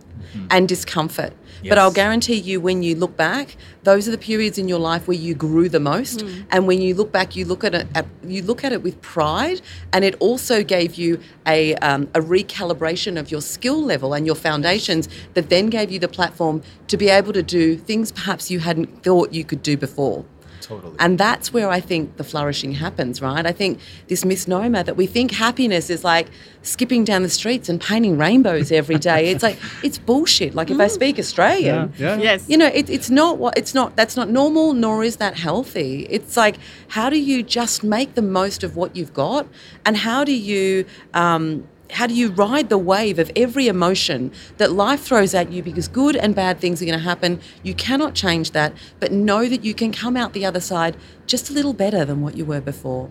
and 0.50 0.68
discomfort. 0.68 1.32
But 1.68 1.78
I'll 1.78 1.92
guarantee 1.92 2.36
you, 2.36 2.60
when 2.60 2.82
you 2.82 2.94
look 2.94 3.16
back, 3.16 3.56
those 3.82 4.06
are 4.06 4.10
the 4.10 4.18
periods 4.18 4.58
in 4.58 4.68
your 4.68 4.78
life 4.78 5.08
where 5.08 5.16
you 5.16 5.34
grew 5.34 5.68
the 5.68 5.80
most. 5.80 6.22
And 6.50 6.66
when 6.66 6.80
you 6.80 6.94
look 6.94 7.10
back, 7.10 7.34
you 7.34 7.44
look 7.44 7.64
at 7.64 7.74
it, 7.74 7.86
at, 7.94 8.06
you 8.24 8.42
look 8.42 8.62
at 8.62 8.72
it 8.72 8.82
with 8.82 9.00
pride, 9.02 9.60
and 9.92 10.04
it 10.04 10.14
also 10.20 10.62
gave 10.62 10.94
you 10.96 11.18
a, 11.46 11.74
um, 11.76 12.08
a 12.14 12.20
recalibration 12.20 13.18
of 13.18 13.30
your 13.30 13.40
skill 13.40 13.82
level 13.82 14.14
and 14.14 14.26
your 14.26 14.36
foundations 14.36 15.08
that 15.34 15.48
then 15.48 15.66
gave 15.68 15.90
you 15.90 15.98
the 15.98 16.08
platform 16.08 16.62
to 16.88 16.96
be 16.96 17.08
able 17.08 17.32
to 17.32 17.42
do 17.42 17.76
things 17.76 18.12
perhaps 18.12 18.50
you 18.50 18.60
hadn't 18.60 19.02
thought 19.02 19.32
you 19.32 19.44
could 19.44 19.62
do 19.62 19.76
before. 19.76 20.24
Totally. 20.60 20.96
And 20.98 21.18
that's 21.18 21.52
where 21.52 21.68
I 21.68 21.80
think 21.80 22.16
the 22.16 22.24
flourishing 22.24 22.72
happens, 22.72 23.20
right? 23.22 23.46
I 23.46 23.52
think 23.52 23.80
this 24.08 24.24
misnomer 24.24 24.82
that 24.82 24.96
we 24.96 25.06
think 25.06 25.32
happiness 25.32 25.90
is 25.90 26.04
like 26.04 26.28
skipping 26.62 27.04
down 27.04 27.22
the 27.22 27.28
streets 27.28 27.68
and 27.68 27.80
painting 27.80 28.18
rainbows 28.18 28.72
every 28.72 28.98
day. 28.98 29.28
It's 29.28 29.42
like 29.42 29.58
it's 29.82 29.98
bullshit. 29.98 30.54
Like 30.54 30.70
if 30.70 30.80
I 30.80 30.88
speak 30.88 31.18
Australian, 31.18 31.92
yeah. 31.98 32.16
Yes. 32.16 32.48
you 32.48 32.56
know, 32.56 32.66
it, 32.66 32.90
it's 32.90 33.10
not 33.10 33.38
what 33.38 33.56
it's 33.56 33.74
not. 33.74 33.96
That's 33.96 34.16
not 34.16 34.28
normal, 34.28 34.72
nor 34.72 35.04
is 35.04 35.16
that 35.16 35.36
healthy. 35.36 36.06
It's 36.10 36.36
like 36.36 36.56
how 36.88 37.10
do 37.10 37.18
you 37.18 37.42
just 37.42 37.84
make 37.84 38.14
the 38.14 38.22
most 38.22 38.64
of 38.64 38.76
what 38.76 38.96
you've 38.96 39.14
got, 39.14 39.46
and 39.84 39.96
how 39.96 40.24
do 40.24 40.32
you 40.32 40.84
um, 41.14 41.66
how 41.90 42.06
do 42.06 42.14
you 42.14 42.30
ride 42.30 42.68
the 42.68 42.78
wave 42.78 43.18
of 43.18 43.30
every 43.36 43.68
emotion 43.68 44.32
that 44.56 44.72
life 44.72 45.02
throws 45.02 45.34
at 45.34 45.52
you 45.52 45.62
because 45.62 45.88
good 45.88 46.16
and 46.16 46.34
bad 46.34 46.60
things 46.60 46.82
are 46.82 46.84
going 46.84 46.98
to 46.98 47.04
happen. 47.04 47.40
You 47.62 47.74
cannot 47.74 48.14
change 48.14 48.50
that, 48.52 48.72
but 49.00 49.12
know 49.12 49.48
that 49.48 49.64
you 49.64 49.74
can 49.74 49.92
come 49.92 50.16
out 50.16 50.32
the 50.32 50.44
other 50.44 50.60
side 50.60 50.96
just 51.26 51.50
a 51.50 51.52
little 51.52 51.72
better 51.72 52.04
than 52.04 52.22
what 52.22 52.36
you 52.36 52.44
were 52.44 52.60
before. 52.60 53.10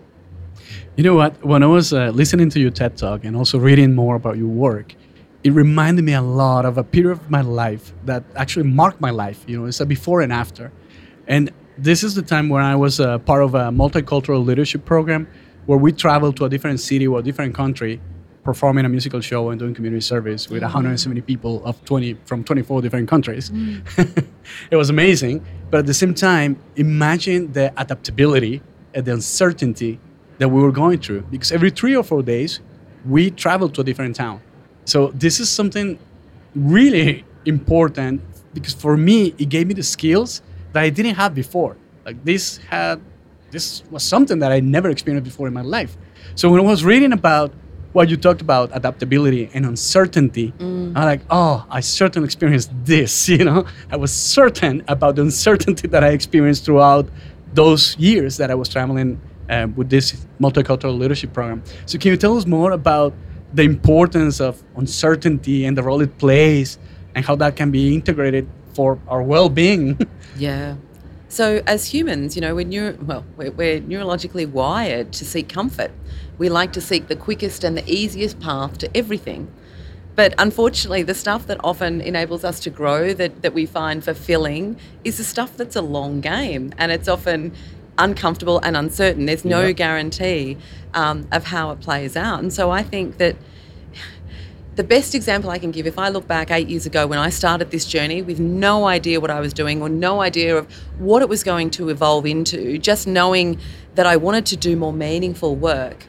You 0.96 1.04
know 1.04 1.14
what? 1.14 1.44
When 1.44 1.62
I 1.62 1.66
was 1.66 1.92
uh, 1.92 2.10
listening 2.10 2.50
to 2.50 2.60
your 2.60 2.70
TED 2.70 2.96
talk 2.96 3.24
and 3.24 3.36
also 3.36 3.58
reading 3.58 3.94
more 3.94 4.16
about 4.16 4.36
your 4.36 4.48
work, 4.48 4.94
it 5.44 5.50
reminded 5.52 6.04
me 6.04 6.12
a 6.12 6.22
lot 6.22 6.64
of 6.64 6.78
a 6.78 6.84
period 6.84 7.12
of 7.12 7.30
my 7.30 7.40
life 7.40 7.92
that 8.04 8.24
actually 8.34 8.66
marked 8.66 9.00
my 9.00 9.10
life. 9.10 9.44
You 9.46 9.60
know, 9.60 9.66
it's 9.66 9.80
a 9.80 9.86
before 9.86 10.20
and 10.22 10.32
after. 10.32 10.72
And 11.28 11.52
this 11.78 12.02
is 12.02 12.14
the 12.14 12.22
time 12.22 12.48
when 12.48 12.62
I 12.62 12.74
was 12.74 13.00
uh, 13.00 13.18
part 13.18 13.42
of 13.42 13.54
a 13.54 13.70
multicultural 13.70 14.44
leadership 14.44 14.84
program 14.84 15.28
where 15.66 15.78
we 15.78 15.92
traveled 15.92 16.36
to 16.38 16.44
a 16.44 16.48
different 16.48 16.80
city 16.80 17.06
or 17.06 17.18
a 17.18 17.22
different 17.22 17.54
country 17.54 18.00
performing 18.46 18.84
a 18.86 18.88
musical 18.88 19.20
show 19.20 19.50
and 19.50 19.58
doing 19.58 19.74
community 19.74 20.00
service 20.00 20.48
with 20.48 20.62
170 20.62 21.20
people 21.22 21.62
of 21.64 21.84
20 21.84 22.14
from 22.24 22.44
24 22.44 22.80
different 22.80 23.08
countries. 23.08 23.50
Mm. 23.50 24.24
it 24.70 24.76
was 24.76 24.88
amazing, 24.88 25.44
but 25.70 25.78
at 25.80 25.86
the 25.86 25.92
same 25.92 26.14
time, 26.14 26.58
imagine 26.76 27.52
the 27.52 27.66
adaptability 27.76 28.62
and 28.94 29.04
the 29.04 29.12
uncertainty 29.12 29.98
that 30.38 30.48
we 30.48 30.62
were 30.62 30.72
going 30.72 30.98
through 30.98 31.22
because 31.22 31.52
every 31.52 31.70
3 31.70 31.96
or 31.96 32.04
4 32.04 32.22
days 32.22 32.60
we 33.04 33.30
traveled 33.30 33.74
to 33.74 33.80
a 33.82 33.84
different 33.84 34.16
town. 34.16 34.40
So 34.84 35.08
this 35.08 35.40
is 35.40 35.50
something 35.50 35.98
really 36.54 37.24
important 37.44 38.22
because 38.54 38.74
for 38.74 38.96
me 38.96 39.34
it 39.38 39.48
gave 39.48 39.66
me 39.66 39.74
the 39.74 39.82
skills 39.82 40.40
that 40.72 40.82
I 40.82 40.90
didn't 40.90 41.16
have 41.16 41.34
before. 41.34 41.76
Like 42.04 42.24
this 42.24 42.58
had 42.70 43.00
this 43.50 43.82
was 43.90 44.02
something 44.02 44.38
that 44.40 44.52
I 44.52 44.60
never 44.60 44.88
experienced 44.90 45.24
before 45.24 45.46
in 45.48 45.54
my 45.54 45.62
life. 45.62 45.96
So 46.34 46.50
when 46.50 46.60
I 46.60 46.64
was 46.64 46.84
reading 46.84 47.12
about 47.12 47.52
what 47.96 48.10
you 48.10 48.16
talked 48.18 48.42
about 48.42 48.68
adaptability 48.74 49.48
and 49.54 49.64
uncertainty. 49.64 50.52
I'm 50.60 50.92
like, 50.92 51.22
oh, 51.30 51.64
I 51.70 51.80
certainly 51.80 52.26
experienced 52.26 52.70
this. 52.84 53.26
You 53.36 53.44
know, 53.44 53.64
I 53.90 53.96
was 53.96 54.12
certain 54.12 54.82
about 54.86 55.16
the 55.16 55.22
uncertainty 55.22 55.88
that 55.88 56.02
I 56.04 56.10
experienced 56.10 56.64
throughout 56.66 57.06
those 57.54 57.96
years 57.98 58.36
that 58.36 58.50
I 58.50 58.54
was 58.54 58.68
traveling 58.68 59.18
uh, 59.48 59.68
with 59.76 59.88
this 59.88 60.06
multicultural 60.38 60.98
leadership 60.98 61.32
program. 61.32 61.62
So, 61.86 61.98
can 61.98 62.10
you 62.12 62.18
tell 62.18 62.36
us 62.36 62.46
more 62.46 62.72
about 62.72 63.12
the 63.54 63.62
importance 63.62 64.40
of 64.40 64.62
uncertainty 64.76 65.64
and 65.66 65.76
the 65.78 65.82
role 65.82 66.02
it 66.02 66.18
plays, 66.18 66.78
and 67.14 67.24
how 67.24 67.34
that 67.36 67.56
can 67.56 67.70
be 67.70 67.94
integrated 67.94 68.46
for 68.74 68.98
our 69.08 69.22
well-being? 69.22 69.98
Yeah. 70.38 70.76
So 71.28 71.62
as 71.66 71.86
humans, 71.86 72.36
you 72.36 72.42
know, 72.42 72.54
we're 72.54 72.66
neuro- 72.66 72.96
well, 73.08 73.24
we're, 73.36 73.50
we're 73.50 73.80
neurologically 73.80 74.46
wired 74.48 75.12
to 75.18 75.24
seek 75.24 75.48
comfort. 75.48 75.90
We 76.38 76.48
like 76.48 76.72
to 76.74 76.80
seek 76.80 77.08
the 77.08 77.16
quickest 77.16 77.64
and 77.64 77.76
the 77.76 77.88
easiest 77.90 78.40
path 78.40 78.78
to 78.78 78.96
everything. 78.96 79.50
But 80.14 80.34
unfortunately, 80.38 81.02
the 81.02 81.14
stuff 81.14 81.46
that 81.46 81.58
often 81.62 82.00
enables 82.00 82.42
us 82.44 82.58
to 82.60 82.70
grow, 82.70 83.12
that, 83.12 83.42
that 83.42 83.52
we 83.52 83.66
find 83.66 84.02
fulfilling, 84.02 84.78
is 85.04 85.18
the 85.18 85.24
stuff 85.24 85.56
that's 85.56 85.76
a 85.76 85.82
long 85.82 86.20
game. 86.20 86.72
And 86.78 86.90
it's 86.90 87.08
often 87.08 87.52
uncomfortable 87.98 88.58
and 88.62 88.76
uncertain. 88.76 89.26
There's 89.26 89.44
no 89.44 89.66
Yeah. 89.66 89.72
guarantee 89.72 90.56
um, 90.94 91.26
of 91.32 91.44
how 91.44 91.70
it 91.70 91.80
plays 91.80 92.16
out. 92.16 92.40
And 92.40 92.52
so 92.52 92.70
I 92.70 92.82
think 92.82 93.18
that 93.18 93.36
the 94.76 94.84
best 94.84 95.14
example 95.14 95.50
I 95.50 95.58
can 95.58 95.70
give, 95.70 95.86
if 95.86 95.98
I 95.98 96.10
look 96.10 96.26
back 96.28 96.50
eight 96.50 96.68
years 96.68 96.84
ago 96.84 97.06
when 97.06 97.18
I 97.18 97.30
started 97.30 97.70
this 97.70 97.86
journey 97.86 98.20
with 98.20 98.38
no 98.38 98.86
idea 98.86 99.20
what 99.20 99.30
I 99.30 99.40
was 99.40 99.54
doing 99.54 99.80
or 99.80 99.88
no 99.88 100.20
idea 100.20 100.56
of 100.56 100.66
what 100.98 101.22
it 101.22 101.30
was 101.30 101.42
going 101.42 101.70
to 101.70 101.88
evolve 101.88 102.26
into, 102.26 102.76
just 102.76 103.06
knowing 103.06 103.58
that 103.94 104.06
I 104.06 104.16
wanted 104.16 104.44
to 104.46 104.56
do 104.56 104.76
more 104.76 104.92
meaningful 104.92 105.56
work, 105.56 106.04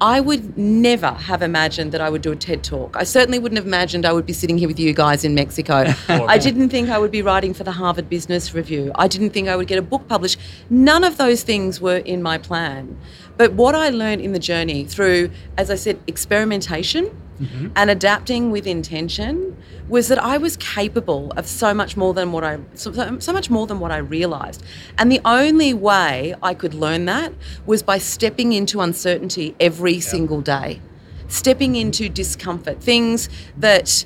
I 0.00 0.18
would 0.20 0.56
never 0.56 1.08
have 1.10 1.42
imagined 1.42 1.92
that 1.92 2.00
I 2.00 2.08
would 2.08 2.22
do 2.22 2.32
a 2.32 2.36
TED 2.36 2.64
talk. 2.64 2.96
I 2.96 3.04
certainly 3.04 3.38
wouldn't 3.38 3.58
have 3.58 3.66
imagined 3.66 4.06
I 4.06 4.14
would 4.14 4.24
be 4.24 4.32
sitting 4.32 4.56
here 4.56 4.66
with 4.66 4.80
you 4.80 4.94
guys 4.94 5.24
in 5.24 5.34
Mexico. 5.34 5.92
I 6.08 6.38
didn't 6.38 6.70
think 6.70 6.88
I 6.88 6.96
would 6.96 7.10
be 7.10 7.20
writing 7.20 7.52
for 7.52 7.64
the 7.64 7.72
Harvard 7.72 8.08
Business 8.08 8.54
Review. 8.54 8.92
I 8.94 9.08
didn't 9.08 9.30
think 9.30 9.48
I 9.48 9.56
would 9.56 9.66
get 9.66 9.78
a 9.78 9.82
book 9.82 10.08
published. 10.08 10.38
None 10.70 11.04
of 11.04 11.18
those 11.18 11.42
things 11.42 11.82
were 11.82 11.98
in 11.98 12.22
my 12.22 12.38
plan. 12.38 12.98
But 13.36 13.52
what 13.52 13.74
I 13.74 13.90
learned 13.90 14.22
in 14.22 14.32
the 14.32 14.38
journey 14.38 14.84
through, 14.84 15.30
as 15.58 15.70
I 15.70 15.74
said, 15.74 16.00
experimentation 16.06 17.14
Mm-hmm. 17.40 17.68
and 17.74 17.88
adapting 17.88 18.50
with 18.50 18.66
intention 18.66 19.56
was 19.88 20.08
that 20.08 20.22
I 20.22 20.36
was 20.36 20.58
capable 20.58 21.32
of 21.38 21.46
so 21.46 21.72
much 21.72 21.96
more 21.96 22.12
than 22.12 22.32
what 22.32 22.44
I 22.44 22.58
so, 22.74 23.18
so 23.18 23.32
much 23.32 23.48
more 23.48 23.66
than 23.66 23.80
what 23.80 23.90
I 23.90 23.96
realized. 23.96 24.62
And 24.98 25.10
the 25.10 25.22
only 25.24 25.72
way 25.72 26.34
I 26.42 26.52
could 26.52 26.74
learn 26.74 27.06
that 27.06 27.32
was 27.64 27.82
by 27.82 27.96
stepping 27.96 28.52
into 28.52 28.82
uncertainty 28.82 29.56
every 29.58 30.00
single 30.00 30.42
day. 30.42 30.82
Stepping 31.28 31.76
into 31.76 32.10
discomfort, 32.10 32.82
things 32.82 33.30
that 33.56 34.04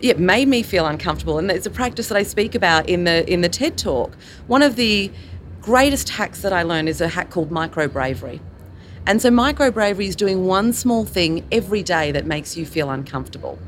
it 0.00 0.18
made 0.18 0.48
me 0.48 0.64
feel 0.64 0.86
uncomfortable 0.86 1.38
and 1.38 1.52
it's 1.52 1.66
a 1.66 1.70
practice 1.70 2.08
that 2.08 2.16
I 2.16 2.24
speak 2.24 2.56
about 2.56 2.88
in 2.88 3.04
the 3.04 3.30
in 3.32 3.42
the 3.42 3.48
TED 3.48 3.78
talk. 3.78 4.16
One 4.48 4.62
of 4.62 4.74
the 4.74 5.12
greatest 5.60 6.08
hacks 6.08 6.42
that 6.42 6.52
I 6.52 6.64
learned 6.64 6.88
is 6.88 7.00
a 7.00 7.08
hack 7.08 7.30
called 7.30 7.52
micro 7.52 7.86
bravery. 7.86 8.40
And 9.04 9.20
so, 9.20 9.30
micro 9.30 9.70
bravery 9.70 10.06
is 10.06 10.14
doing 10.14 10.46
one 10.46 10.72
small 10.72 11.04
thing 11.04 11.44
every 11.50 11.82
day 11.82 12.12
that 12.12 12.24
makes 12.24 12.56
you 12.56 12.64
feel 12.64 12.88
uncomfortable. 12.90 13.58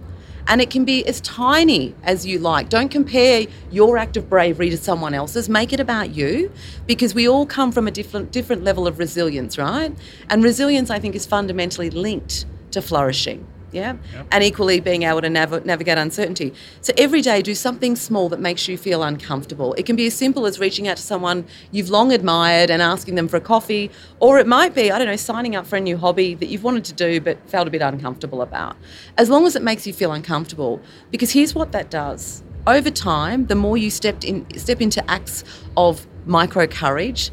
And 0.46 0.60
it 0.60 0.70
can 0.70 0.84
be 0.84 1.04
as 1.06 1.20
tiny 1.22 1.94
as 2.04 2.24
you 2.26 2.38
like. 2.38 2.68
Don't 2.68 2.90
compare 2.90 3.46
your 3.70 3.96
act 3.96 4.16
of 4.16 4.28
bravery 4.28 4.70
to 4.70 4.76
someone 4.76 5.14
else's. 5.14 5.48
Make 5.48 5.72
it 5.72 5.80
about 5.80 6.14
you 6.14 6.52
because 6.86 7.14
we 7.14 7.26
all 7.26 7.46
come 7.46 7.72
from 7.72 7.88
a 7.88 7.90
different, 7.90 8.30
different 8.30 8.62
level 8.62 8.86
of 8.86 8.98
resilience, 8.98 9.58
right? 9.58 9.92
And 10.28 10.44
resilience, 10.44 10.90
I 10.90 11.00
think, 11.00 11.16
is 11.16 11.26
fundamentally 11.26 11.90
linked 11.90 12.44
to 12.72 12.82
flourishing. 12.82 13.46
Yeah. 13.74 14.22
And 14.30 14.44
equally 14.44 14.80
being 14.80 15.02
able 15.02 15.20
to 15.20 15.30
nav- 15.30 15.66
navigate 15.66 15.98
uncertainty. 15.98 16.54
So 16.80 16.92
every 16.96 17.20
day, 17.20 17.42
do 17.42 17.54
something 17.54 17.96
small 17.96 18.28
that 18.28 18.40
makes 18.40 18.68
you 18.68 18.78
feel 18.78 19.02
uncomfortable. 19.02 19.74
It 19.74 19.84
can 19.84 19.96
be 19.96 20.06
as 20.06 20.14
simple 20.14 20.46
as 20.46 20.58
reaching 20.58 20.88
out 20.88 20.96
to 20.96 21.02
someone 21.02 21.44
you've 21.72 21.90
long 21.90 22.12
admired 22.12 22.70
and 22.70 22.80
asking 22.80 23.16
them 23.16 23.28
for 23.28 23.36
a 23.36 23.40
coffee, 23.40 23.90
or 24.20 24.38
it 24.38 24.46
might 24.46 24.74
be, 24.74 24.90
I 24.90 24.98
don't 24.98 25.08
know, 25.08 25.16
signing 25.16 25.56
up 25.56 25.66
for 25.66 25.76
a 25.76 25.80
new 25.80 25.96
hobby 25.96 26.34
that 26.34 26.46
you've 26.46 26.64
wanted 26.64 26.84
to 26.84 26.92
do 26.92 27.20
but 27.20 27.38
felt 27.48 27.68
a 27.68 27.70
bit 27.70 27.82
uncomfortable 27.82 28.42
about. 28.42 28.76
As 29.18 29.28
long 29.28 29.46
as 29.46 29.56
it 29.56 29.62
makes 29.62 29.86
you 29.86 29.92
feel 29.92 30.12
uncomfortable, 30.12 30.80
because 31.10 31.32
here's 31.32 31.54
what 31.54 31.72
that 31.72 31.90
does. 31.90 32.42
Over 32.66 32.90
time, 32.90 33.46
the 33.46 33.54
more 33.54 33.76
you 33.76 33.90
stepped 33.90 34.24
in, 34.24 34.46
step 34.58 34.80
into 34.80 35.08
acts 35.10 35.44
of 35.76 36.06
micro 36.24 36.66
courage, 36.66 37.30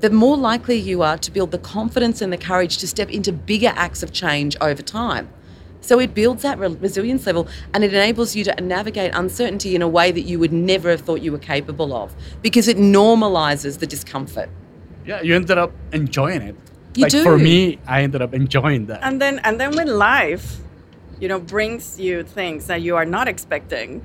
the 0.00 0.10
more 0.10 0.36
likely 0.36 0.76
you 0.76 1.02
are 1.02 1.16
to 1.16 1.30
build 1.30 1.50
the 1.50 1.58
confidence 1.58 2.20
and 2.20 2.32
the 2.32 2.36
courage 2.36 2.78
to 2.78 2.88
step 2.88 3.10
into 3.10 3.32
bigger 3.32 3.72
acts 3.74 4.02
of 4.02 4.12
change 4.12 4.56
over 4.60 4.82
time. 4.82 5.28
So 5.84 6.00
it 6.00 6.14
builds 6.14 6.42
that 6.42 6.58
re- 6.58 6.68
resilience 6.80 7.26
level 7.26 7.46
and 7.74 7.84
it 7.84 7.92
enables 7.92 8.34
you 8.34 8.42
to 8.44 8.54
navigate 8.62 9.14
uncertainty 9.14 9.74
in 9.74 9.82
a 9.82 9.88
way 9.88 10.10
that 10.12 10.22
you 10.22 10.38
would 10.38 10.52
never 10.52 10.88
have 10.88 11.02
thought 11.02 11.20
you 11.20 11.30
were 11.30 11.38
capable 11.38 11.92
of 11.94 12.14
because 12.40 12.68
it 12.68 12.78
normalizes 12.78 13.78
the 13.78 13.86
discomfort. 13.86 14.48
yeah, 15.04 15.20
you 15.20 15.34
ended 15.36 15.58
up 15.58 15.72
enjoying 15.92 16.40
it. 16.40 16.56
You 16.94 17.02
like 17.02 17.12
for 17.12 17.36
me, 17.36 17.78
I 17.86 18.02
ended 18.02 18.22
up 18.22 18.32
enjoying 18.32 18.86
that. 18.86 19.00
And 19.02 19.20
then 19.20 19.40
and 19.44 19.60
then 19.60 19.76
when 19.76 19.88
life, 19.88 20.56
you 21.20 21.28
know, 21.28 21.38
brings 21.40 22.00
you 22.00 22.22
things 22.22 22.66
that 22.68 22.80
you 22.80 22.96
are 22.96 23.04
not 23.04 23.28
expecting, 23.28 24.02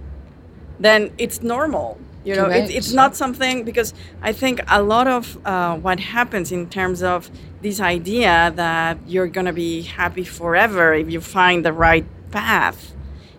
then 0.79 1.11
it's 1.17 1.41
normal. 1.41 1.97
You 2.23 2.35
know, 2.35 2.47
it's, 2.47 2.69
it's 2.69 2.91
not 2.91 3.15
something 3.15 3.63
because 3.63 3.93
I 4.21 4.33
think 4.33 4.59
a 4.67 4.83
lot 4.83 5.07
of 5.07 5.37
uh, 5.45 5.77
what 5.77 5.99
happens 5.99 6.51
in 6.51 6.69
terms 6.69 7.01
of 7.01 7.31
this 7.61 7.79
idea 7.79 8.51
that 8.55 8.97
you're 9.07 9.27
gonna 9.27 9.53
be 9.53 9.83
happy 9.83 10.25
forever 10.25 10.93
if 10.93 11.09
you 11.09 11.21
find 11.21 11.65
the 11.65 11.73
right 11.73 12.05
path 12.31 12.93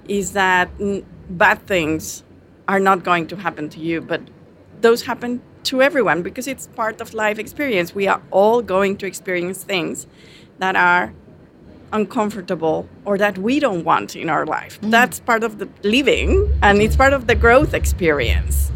is 0.09 0.33
that 0.33 0.77
mm, 0.79 1.05
bad 1.29 1.67
things 1.67 2.25
are 2.67 2.81
not 2.81 3.05
going 3.05 3.27
to 3.29 3.37
happen 3.37 3.69
to 3.69 3.81
you, 3.81 4.01
but 4.01 4.21
those 4.81 5.03
happen 5.03 5.43
to 5.65 5.83
everyone 5.83 6.23
because 6.23 6.47
it's 6.47 6.67
part 6.69 7.01
of 7.01 7.13
life 7.13 7.39
experience. 7.39 7.95
We 7.95 8.07
are 8.09 8.23
all 8.31 8.63
going 8.63 8.97
to 8.99 9.07
experience 9.07 9.63
things 9.63 10.07
that 10.59 10.77
are 10.77 11.13
uncomfortable 11.93 12.89
or 13.05 13.19
that 13.19 13.39
we 13.39 13.61
don't 13.61 13.85
want 13.85 14.17
in 14.17 14.29
our 14.29 14.47
life. 14.47 14.79
That's 14.83 15.21
part 15.21 15.43
of 15.45 15.59
the 15.59 15.69
living 15.83 16.53
and 16.63 16.81
it's 16.81 16.97
part 16.97 17.13
of 17.13 17.27
the 17.27 17.35
growth 17.35 17.75
experience. 17.75 18.71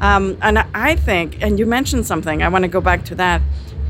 Um, 0.00 0.38
and 0.40 0.58
I- 0.74 0.96
think, 0.96 1.38
and 1.42 1.58
you 1.58 1.66
mentioned 1.66 2.06
something, 2.06 2.42
I 2.42 2.48
want 2.48 2.62
to 2.62 2.68
go 2.68 2.80
back 2.80 3.04
to 3.06 3.14
that. 3.16 3.42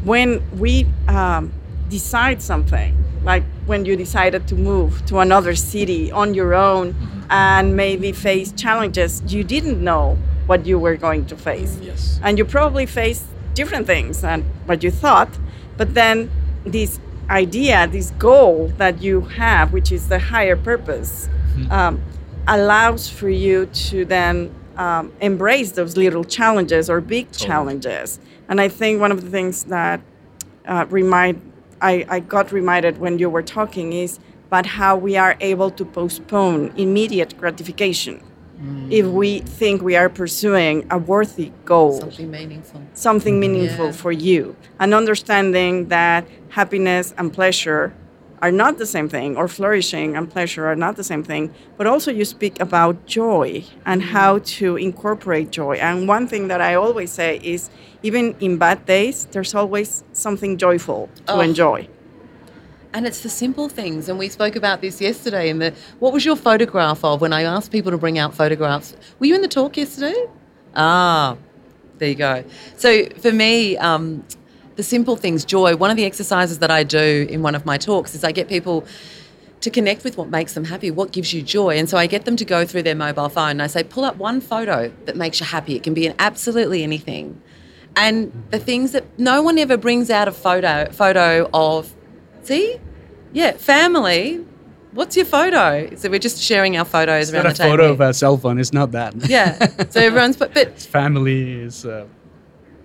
When 0.04 0.42
we 0.58 0.86
um, 1.08 1.52
decide 1.88 2.42
something, 2.42 2.96
like 3.22 3.44
when 3.66 3.84
you 3.84 3.96
decided 3.96 4.46
to 4.48 4.54
move 4.54 5.04
to 5.06 5.18
another 5.18 5.54
city 5.54 6.10
on 6.10 6.34
your 6.34 6.54
own 6.54 6.94
and 7.30 7.76
maybe 7.76 8.12
face 8.12 8.50
challenges 8.52 9.22
you 9.32 9.44
didn't 9.44 9.82
know 9.82 10.16
what 10.46 10.66
you 10.66 10.78
were 10.78 10.96
going 10.96 11.26
to 11.26 11.36
face. 11.36 11.78
Yes. 11.80 12.18
And 12.22 12.38
you 12.38 12.44
probably 12.44 12.86
faced 12.86 13.24
different 13.54 13.86
things 13.86 14.20
than 14.22 14.42
what 14.66 14.82
you 14.82 14.90
thought, 14.90 15.28
but 15.76 15.94
then 15.94 16.30
this 16.64 16.98
idea, 17.30 17.86
this 17.86 18.10
goal 18.12 18.72
that 18.76 19.00
you 19.00 19.22
have, 19.22 19.72
which 19.72 19.92
is 19.92 20.08
the 20.08 20.18
higher 20.18 20.56
purpose, 20.56 21.28
um, 21.70 22.02
allows 22.48 23.08
for 23.08 23.28
you 23.30 23.66
to 23.66 24.04
then 24.04 24.54
um, 24.76 25.12
embrace 25.20 25.72
those 25.72 25.96
little 25.96 26.24
challenges 26.24 26.90
or 26.90 27.00
big 27.00 27.30
challenges. 27.32 28.18
And 28.48 28.60
I 28.60 28.68
think 28.68 29.00
one 29.00 29.12
of 29.12 29.22
the 29.22 29.30
things 29.30 29.64
that 29.64 30.00
uh, 30.66 30.86
remind 30.90 31.40
I, 31.82 32.04
I 32.08 32.20
got 32.20 32.52
reminded 32.52 32.98
when 32.98 33.18
you 33.18 33.30
were 33.30 33.42
talking 33.42 33.94
is 33.94 34.18
about 34.48 34.66
how 34.66 34.96
we 34.96 35.16
are 35.16 35.36
able 35.40 35.70
to 35.70 35.84
postpone 35.84 36.72
immediate 36.76 37.38
gratification 37.38 38.22
if 38.90 39.06
we 39.06 39.40
think 39.40 39.82
we 39.82 39.96
are 39.96 40.08
pursuing 40.08 40.86
a 40.90 40.98
worthy 40.98 41.50
goal 41.64 42.00
Something 42.00 42.30
meaningful. 42.30 42.80
something 42.92 43.34
mm-hmm. 43.34 43.52
meaningful 43.54 43.86
Yeah. 43.86 43.92
for 44.02 44.12
you 44.12 44.56
and 44.78 44.92
understanding 44.94 45.88
that 45.88 46.26
happiness 46.50 47.14
and 47.16 47.32
pleasure 47.32 47.92
are 48.42 48.50
not 48.50 48.78
the 48.78 48.86
same 48.86 49.08
thing 49.08 49.36
or 49.36 49.46
flourishing 49.48 50.16
and 50.16 50.30
pleasure 50.30 50.66
are 50.66 50.76
not 50.76 50.96
the 50.96 51.04
same 51.04 51.22
thing 51.22 51.52
but 51.78 51.86
also 51.86 52.10
you 52.10 52.24
speak 52.24 52.58
about 52.60 52.94
joy 53.06 53.64
and 53.86 54.02
mm-hmm. 54.02 54.12
how 54.16 54.38
to 54.58 54.76
incorporate 54.76 55.50
joy 55.50 55.74
and 55.76 56.08
one 56.08 56.26
thing 56.26 56.48
that 56.48 56.60
i 56.60 56.74
always 56.74 57.10
say 57.12 57.38
is 57.42 57.70
even 58.02 58.34
in 58.40 58.56
bad 58.58 58.84
days 58.86 59.26
there's 59.32 59.54
always 59.54 60.04
something 60.12 60.56
joyful 60.56 61.08
to 61.26 61.34
Oh. 61.34 61.40
enjoy 61.40 61.86
And 62.92 63.06
it's 63.06 63.20
the 63.20 63.28
simple 63.28 63.68
things. 63.68 64.08
And 64.08 64.18
we 64.18 64.28
spoke 64.28 64.56
about 64.56 64.80
this 64.80 65.00
yesterday 65.00 65.48
in 65.48 65.58
the 65.58 65.72
what 66.00 66.12
was 66.12 66.24
your 66.24 66.36
photograph 66.36 67.04
of 67.04 67.20
when 67.20 67.32
I 67.32 67.42
asked 67.42 67.70
people 67.70 67.92
to 67.92 67.98
bring 67.98 68.18
out 68.18 68.34
photographs? 68.34 68.96
Were 69.18 69.26
you 69.26 69.34
in 69.34 69.42
the 69.42 69.48
talk 69.48 69.76
yesterday? 69.76 70.26
Ah, 70.74 71.36
there 71.98 72.08
you 72.08 72.14
go. 72.14 72.44
So 72.76 73.06
for 73.20 73.32
me, 73.32 73.76
um, 73.76 74.24
the 74.76 74.82
simple 74.82 75.16
things, 75.16 75.44
joy, 75.44 75.76
one 75.76 75.90
of 75.90 75.96
the 75.96 76.04
exercises 76.04 76.58
that 76.60 76.70
I 76.70 76.82
do 76.82 77.26
in 77.28 77.42
one 77.42 77.54
of 77.54 77.64
my 77.64 77.78
talks 77.78 78.14
is 78.14 78.24
I 78.24 78.32
get 78.32 78.48
people 78.48 78.84
to 79.60 79.70
connect 79.70 80.04
with 80.04 80.16
what 80.16 80.28
makes 80.28 80.54
them 80.54 80.64
happy, 80.64 80.90
what 80.90 81.12
gives 81.12 81.32
you 81.32 81.42
joy. 81.42 81.76
And 81.76 81.88
so 81.88 81.98
I 81.98 82.06
get 82.06 82.24
them 82.24 82.34
to 82.36 82.44
go 82.44 82.64
through 82.64 82.82
their 82.82 82.94
mobile 82.94 83.28
phone 83.28 83.50
and 83.50 83.62
I 83.62 83.66
say, 83.66 83.84
pull 83.84 84.04
up 84.04 84.16
one 84.16 84.40
photo 84.40 84.90
that 85.04 85.16
makes 85.16 85.38
you 85.38 85.46
happy. 85.46 85.76
It 85.76 85.82
can 85.82 85.94
be 85.94 86.06
in 86.06 86.14
absolutely 86.18 86.82
anything. 86.82 87.40
And 87.94 88.32
the 88.50 88.58
things 88.58 88.92
that 88.92 89.04
no 89.18 89.42
one 89.42 89.58
ever 89.58 89.76
brings 89.76 90.10
out 90.10 90.28
a 90.28 90.32
photo 90.32 90.90
photo 90.90 91.50
of, 91.52 91.94
see? 92.50 92.80
Yeah, 93.32 93.52
family, 93.52 94.44
what's 94.92 95.16
your 95.16 95.26
photo? 95.26 95.94
So 95.96 96.10
we're 96.10 96.18
just 96.28 96.42
sharing 96.42 96.76
our 96.78 96.84
photos 96.84 97.28
It's 97.28 97.32
around 97.34 97.44
not 97.44 97.52
a 97.54 97.56
table. 97.56 97.70
photo 97.72 97.92
of 97.92 98.00
our 98.00 98.12
cell 98.12 98.36
phone. 98.36 98.58
It's 98.58 98.72
not 98.72 98.90
that. 98.92 99.14
yeah. 99.28 99.50
So 99.90 100.00
everyone's 100.08 100.36
but, 100.36 100.52
but 100.54 100.66
It's 100.68 100.86
family. 100.86 101.62
It's 101.66 101.84
uh, 101.84 102.06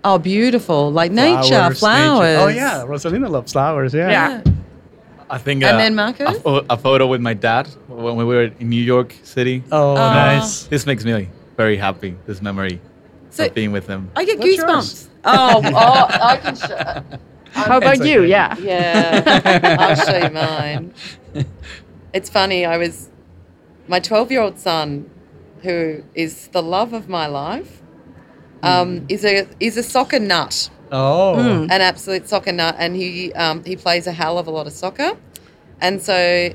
oh, 0.04 0.18
beautiful, 0.18 0.92
like 0.92 1.10
nature, 1.12 1.48
flowers. 1.74 1.78
flowers. 1.80 2.36
nature. 2.38 2.40
Oh 2.44 2.48
yeah, 2.62 2.84
Rosalinda 2.86 3.28
loves 3.28 3.52
flowers. 3.52 3.92
Yeah. 3.94 4.10
Yeah. 4.10 4.42
I 5.28 5.38
think. 5.38 5.64
And 5.64 5.74
uh, 5.76 5.78
then 5.82 5.94
Marcus? 5.96 6.38
A, 6.46 6.64
a 6.70 6.76
photo 6.76 7.08
with 7.08 7.20
my 7.20 7.34
dad 7.34 7.66
when 7.88 8.14
we 8.16 8.24
were 8.24 8.44
in 8.60 8.68
New 8.70 8.82
York 8.94 9.10
City. 9.24 9.64
Oh, 9.72 9.92
Oh. 9.92 9.94
nice. 9.96 10.64
This 10.68 10.86
makes 10.86 11.04
me 11.04 11.28
very 11.56 11.76
happy. 11.76 12.14
This 12.26 12.40
memory 12.40 12.80
So- 13.30 13.46
of 13.46 13.54
being 13.54 13.72
with 13.72 13.86
him. 13.88 14.02
I 14.14 14.24
get 14.24 14.38
What's 14.38 14.50
goosebumps. 14.62 14.86
yours? 14.94 15.10
Oh, 15.24 15.60
oh, 15.64 16.06
I 16.32 16.36
can 16.36 16.54
show. 16.54 17.18
How 17.56 17.78
about 17.78 17.96
It's 17.96 18.06
you? 18.06 18.22
Yeah. 18.24 18.56
Yeah, 18.58 19.76
I'll 19.80 19.96
show 19.96 20.16
you 20.26 20.30
mine. 20.44 20.92
It's 22.12 22.28
funny. 22.30 22.64
I 22.64 22.76
was 22.76 23.08
my 23.88 24.00
twelve-year-old 24.00 24.58
son, 24.58 25.08
who 25.62 26.02
is 26.14 26.48
the 26.48 26.62
love 26.62 26.92
of 26.92 27.08
my 27.08 27.26
life, 27.26 27.82
um, 28.62 29.06
is 29.08 29.24
a 29.24 29.46
is 29.60 29.76
a 29.76 29.82
soccer 29.82 30.18
nut, 30.18 30.70
Oh. 30.92 31.34
Mm. 31.38 31.64
an 31.70 31.80
absolute 31.80 32.28
soccer 32.28 32.52
nut, 32.52 32.76
and 32.78 32.94
he 32.96 33.32
um, 33.34 33.64
he 33.64 33.76
plays 33.76 34.06
a 34.06 34.12
hell 34.12 34.38
of 34.38 34.46
a 34.46 34.50
lot 34.50 34.66
of 34.66 34.72
soccer, 34.72 35.12
and 35.80 36.00
so 36.02 36.50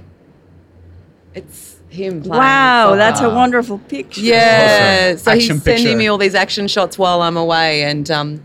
it's 1.34 1.78
him. 1.90 2.22
Playing 2.22 2.38
Wow, 2.40 2.86
soccer. 2.90 2.98
that's 2.98 3.22
a 3.22 3.30
wonderful 3.30 3.78
picture. 3.80 4.22
Yeah. 4.22 5.12
Awesome. 5.14 5.18
So 5.20 5.32
Action 5.32 5.56
he's 5.56 5.64
sending 5.64 5.98
me 5.98 6.08
all 6.08 6.18
these 6.18 6.36
action 6.36 6.68
shots 6.68 6.98
while 6.98 7.22
I'm 7.22 7.38
away, 7.38 7.84
and 7.84 8.10
um, 8.12 8.36
but 8.38 8.44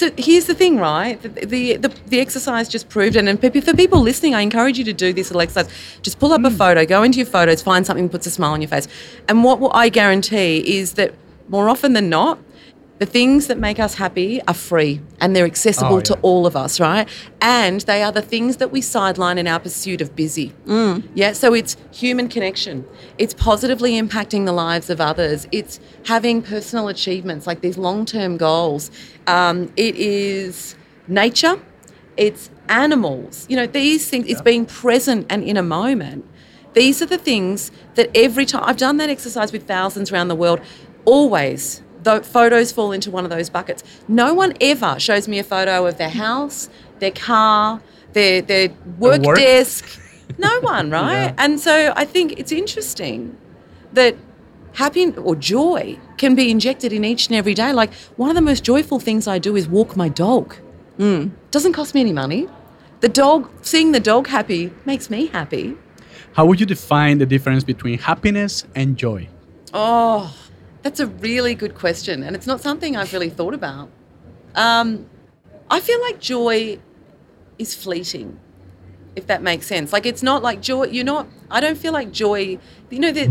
so 0.00 0.10
here's 0.16 0.46
the 0.46 0.54
thing, 0.54 0.78
right? 0.78 1.20
The 1.22 1.28
the, 1.28 1.76
the, 1.76 1.88
the 2.06 2.20
exercise 2.20 2.68
just 2.68 2.88
proved, 2.88 3.16
it. 3.16 3.28
and 3.28 3.40
for 3.40 3.50
people 3.50 4.00
listening, 4.00 4.34
I 4.34 4.40
encourage 4.40 4.78
you 4.78 4.84
to 4.84 4.92
do 4.92 5.12
this 5.12 5.28
little 5.28 5.42
exercise. 5.42 5.70
Just 6.02 6.18
pull 6.18 6.32
up 6.32 6.40
a 6.40 6.44
mm. 6.48 6.56
photo, 6.56 6.86
go 6.86 7.02
into 7.02 7.18
your 7.18 7.26
photos, 7.26 7.62
find 7.62 7.86
something 7.86 8.06
that 8.06 8.12
puts 8.12 8.26
a 8.26 8.30
smile 8.30 8.52
on 8.52 8.62
your 8.62 8.68
face, 8.68 8.88
and 9.28 9.44
what 9.44 9.60
I 9.74 9.90
guarantee 9.90 10.78
is 10.78 10.94
that 10.94 11.14
more 11.48 11.68
often 11.68 11.92
than 11.92 12.08
not. 12.08 12.38
The 13.00 13.06
things 13.06 13.46
that 13.46 13.56
make 13.56 13.78
us 13.80 13.94
happy 13.94 14.42
are 14.46 14.52
free 14.52 15.00
and 15.20 15.34
they're 15.34 15.46
accessible 15.46 15.96
Oh, 15.96 16.00
to 16.02 16.18
all 16.20 16.46
of 16.46 16.54
us, 16.54 16.78
right? 16.78 17.08
And 17.40 17.80
they 17.80 18.02
are 18.02 18.12
the 18.12 18.20
things 18.20 18.58
that 18.58 18.70
we 18.70 18.82
sideline 18.82 19.38
in 19.38 19.46
our 19.46 19.58
pursuit 19.58 20.02
of 20.02 20.14
busy. 20.14 20.52
Yeah, 21.14 21.32
so 21.32 21.54
it's 21.54 21.78
human 21.92 22.28
connection. 22.28 22.84
It's 23.16 23.32
positively 23.32 23.92
impacting 23.98 24.44
the 24.44 24.52
lives 24.52 24.90
of 24.90 25.00
others. 25.00 25.48
It's 25.50 25.80
having 26.04 26.42
personal 26.42 26.88
achievements 26.88 27.46
like 27.46 27.62
these 27.62 27.78
long 27.78 28.04
term 28.04 28.36
goals. 28.36 28.90
Um, 29.26 29.72
it 29.78 29.96
is 29.96 30.74
nature. 31.08 31.58
It's 32.18 32.50
animals. 32.68 33.46
You 33.48 33.56
know, 33.56 33.66
these 33.66 34.10
things, 34.10 34.26
it's 34.28 34.42
being 34.42 34.66
present 34.66 35.26
and 35.30 35.42
in 35.42 35.56
a 35.56 35.62
moment. 35.62 36.26
These 36.74 37.00
are 37.00 37.06
the 37.06 37.16
things 37.18 37.72
that 37.94 38.10
every 38.14 38.44
time 38.44 38.62
I've 38.66 38.76
done 38.76 38.98
that 38.98 39.08
exercise 39.08 39.52
with 39.52 39.66
thousands 39.66 40.12
around 40.12 40.28
the 40.28 40.36
world, 40.36 40.60
always. 41.06 41.82
Though 42.02 42.20
photos 42.22 42.72
fall 42.72 42.92
into 42.92 43.10
one 43.10 43.24
of 43.24 43.30
those 43.30 43.50
buckets. 43.50 43.82
No 44.08 44.32
one 44.34 44.54
ever 44.60 44.98
shows 44.98 45.28
me 45.28 45.38
a 45.38 45.44
photo 45.44 45.86
of 45.86 45.98
their 45.98 46.08
house, 46.08 46.68
their 46.98 47.10
car, 47.10 47.80
their 48.12 48.42
their 48.42 48.70
work, 48.98 49.22
work? 49.22 49.36
desk. 49.36 49.86
No 50.38 50.60
one, 50.60 50.90
right? 50.90 51.24
Yeah. 51.24 51.34
And 51.38 51.60
so 51.60 51.92
I 51.96 52.04
think 52.06 52.38
it's 52.38 52.52
interesting 52.52 53.36
that 53.92 54.16
happy 54.74 55.12
or 55.12 55.34
joy 55.34 55.98
can 56.16 56.34
be 56.34 56.50
injected 56.50 56.92
in 56.92 57.04
each 57.04 57.26
and 57.26 57.36
every 57.36 57.52
day. 57.52 57.72
Like 57.72 57.92
one 58.16 58.30
of 58.30 58.36
the 58.36 58.40
most 58.40 58.64
joyful 58.64 59.00
things 59.00 59.26
I 59.26 59.38
do 59.38 59.56
is 59.56 59.68
walk 59.68 59.96
my 59.96 60.08
dog. 60.08 60.54
Mm. 60.98 61.32
Doesn't 61.50 61.72
cost 61.72 61.94
me 61.94 62.00
any 62.00 62.12
money. 62.12 62.48
The 63.00 63.08
dog, 63.08 63.50
seeing 63.62 63.92
the 63.92 64.00
dog 64.00 64.28
happy 64.28 64.70
makes 64.86 65.10
me 65.10 65.26
happy. 65.26 65.76
How 66.32 66.46
would 66.46 66.60
you 66.60 66.66
define 66.66 67.18
the 67.18 67.26
difference 67.26 67.64
between 67.64 67.98
happiness 67.98 68.64
and 68.74 68.96
joy? 68.96 69.28
Oh, 69.74 70.34
that's 70.82 71.00
a 71.00 71.06
really 71.06 71.54
good 71.54 71.74
question, 71.74 72.22
and 72.22 72.34
it's 72.34 72.46
not 72.46 72.60
something 72.60 72.96
I've 72.96 73.12
really 73.12 73.30
thought 73.30 73.54
about. 73.54 73.88
Um, 74.54 75.06
I 75.70 75.80
feel 75.80 76.00
like 76.00 76.20
joy 76.20 76.78
is 77.58 77.74
fleeting, 77.74 78.38
if 79.14 79.26
that 79.26 79.42
makes 79.42 79.66
sense. 79.66 79.92
Like 79.92 80.06
it's 80.06 80.22
not 80.22 80.42
like 80.42 80.60
joy. 80.60 80.86
You're 80.86 81.04
not. 81.04 81.26
I 81.50 81.60
don't 81.60 81.78
feel 81.78 81.92
like 81.92 82.10
joy. 82.12 82.58
You 82.90 82.98
know, 82.98 83.12
the 83.12 83.26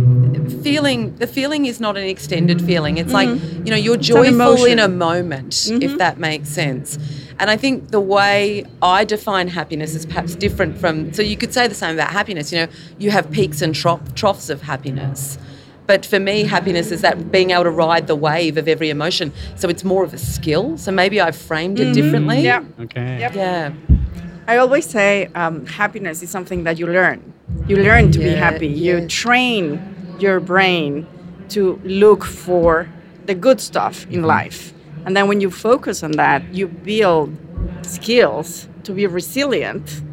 feeling. 0.64 1.16
The 1.18 1.28
feeling 1.28 1.66
is 1.66 1.80
not 1.80 1.98
an 1.98 2.04
extended 2.04 2.62
feeling. 2.62 2.98
It's 2.98 3.14
like 3.14 3.30
you 3.30 3.72
know, 3.72 3.76
you're 3.76 3.98
joyful 3.98 4.66
in 4.66 4.80
a 4.80 4.88
moment, 4.88 5.70
if 5.72 5.98
that 5.98 6.20
makes 6.20 6.50
sense. 6.50 6.98
And 7.40 7.50
I 7.50 7.56
think 7.56 7.92
the 7.92 8.02
way 8.02 8.66
I 8.82 9.06
define 9.06 9.48
happiness 9.48 9.96
is 9.96 10.06
perhaps 10.06 10.36
different 10.36 10.78
from. 10.78 11.14
So 11.14 11.22
you 11.22 11.38
could 11.38 11.54
say 11.54 11.68
the 11.68 11.76
same 11.76 11.96
about 11.96 12.12
happiness. 12.12 12.52
You 12.52 12.66
know, 12.66 12.72
you 12.98 13.12
have 13.12 13.32
peaks 13.32 13.62
and 13.62 13.74
trough, 13.74 14.14
troughs 14.14 14.50
of 14.50 14.62
happiness. 14.62 15.38
But 15.90 16.06
for 16.06 16.20
me, 16.20 16.44
happiness 16.44 16.92
is 16.92 17.02
that 17.02 17.32
being 17.32 17.50
able 17.50 17.64
to 17.64 17.72
ride 17.72 18.06
the 18.06 18.16
wave 18.16 18.58
of 18.58 18.68
every 18.68 18.92
emotion. 18.92 19.34
So 19.56 19.70
it's 19.70 19.84
more 19.84 20.04
of 20.04 20.14
a 20.14 20.20
skill. 20.20 20.78
So 20.78 20.92
maybe 20.92 21.20
I've 21.20 21.36
framed 21.36 21.80
it 21.80 21.94
differently. 21.94 22.42
Yeah. 22.42 22.64
Okay. 22.80 23.18
Yep. 23.22 23.34
Yeah. 23.34 23.74
I 24.48 24.58
always 24.58 24.86
say 24.88 25.30
um, 25.34 25.66
happiness 25.66 26.22
is 26.22 26.30
something 26.30 26.64
that 26.66 26.78
you 26.78 26.86
learn. 26.86 27.34
You 27.68 27.78
learn 27.78 28.12
to 28.12 28.20
be 28.20 28.26
Yeah, 28.26 28.36
happy. 28.36 28.68
You 28.68 29.08
train 29.08 29.82
your 30.20 30.40
brain 30.40 31.08
to 31.56 31.82
look 31.84 32.24
for 32.24 32.88
the 33.26 33.34
good 33.34 33.60
stuff 33.60 34.06
in 34.12 34.22
life. 34.22 34.72
And 35.06 35.18
then 35.18 35.28
when 35.28 35.42
you 35.42 35.50
focus 35.50 36.04
on 36.04 36.12
that, 36.12 36.44
you 36.54 36.68
build 36.68 37.36
skills 37.82 38.68
to 38.84 38.92
be 38.92 39.08
resilient 39.08 40.04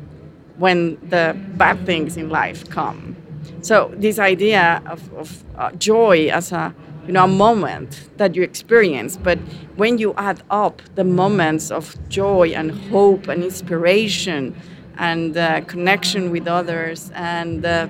when 0.56 0.96
the 1.10 1.36
bad 1.58 1.84
things 1.84 2.16
in 2.16 2.30
life 2.30 2.66
come. 2.70 3.15
So 3.60 3.92
this 3.96 4.18
idea 4.18 4.82
of, 4.86 5.12
of 5.14 5.44
uh, 5.56 5.72
joy 5.72 6.28
as 6.28 6.52
a 6.52 6.74
you 7.06 7.12
know 7.12 7.24
a 7.24 7.28
moment 7.28 8.08
that 8.16 8.34
you 8.34 8.42
experience, 8.42 9.16
but 9.16 9.38
when 9.76 9.98
you 9.98 10.14
add 10.16 10.42
up 10.50 10.82
the 10.96 11.04
moments 11.04 11.70
of 11.70 11.94
joy 12.08 12.52
and 12.54 12.72
hope 12.90 13.28
and 13.28 13.44
inspiration 13.44 14.56
and 14.98 15.36
uh, 15.36 15.60
connection 15.62 16.30
with 16.30 16.48
others 16.48 17.10
and 17.14 17.64
uh, 17.64 17.86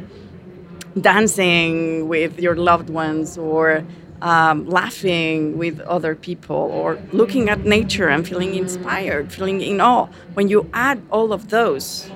dancing 1.01 2.09
with 2.09 2.38
your 2.38 2.57
loved 2.57 2.90
ones 2.90 3.37
or 3.37 3.85
um, 4.23 4.66
laughing 4.66 5.59
with 5.59 5.81
other 5.81 6.14
people 6.14 6.57
or 6.57 6.99
looking 7.12 7.49
at 7.51 7.64
nature 7.64 8.09
and 8.09 8.27
feeling 8.27 8.55
inspired, 8.55 9.33
feeling 9.33 9.61
in 9.61 9.81
awe. 9.81 10.09
When 10.35 10.49
you 10.49 10.69
add 10.73 11.03
all 11.11 11.33
of 11.33 11.51
those 11.51 12.12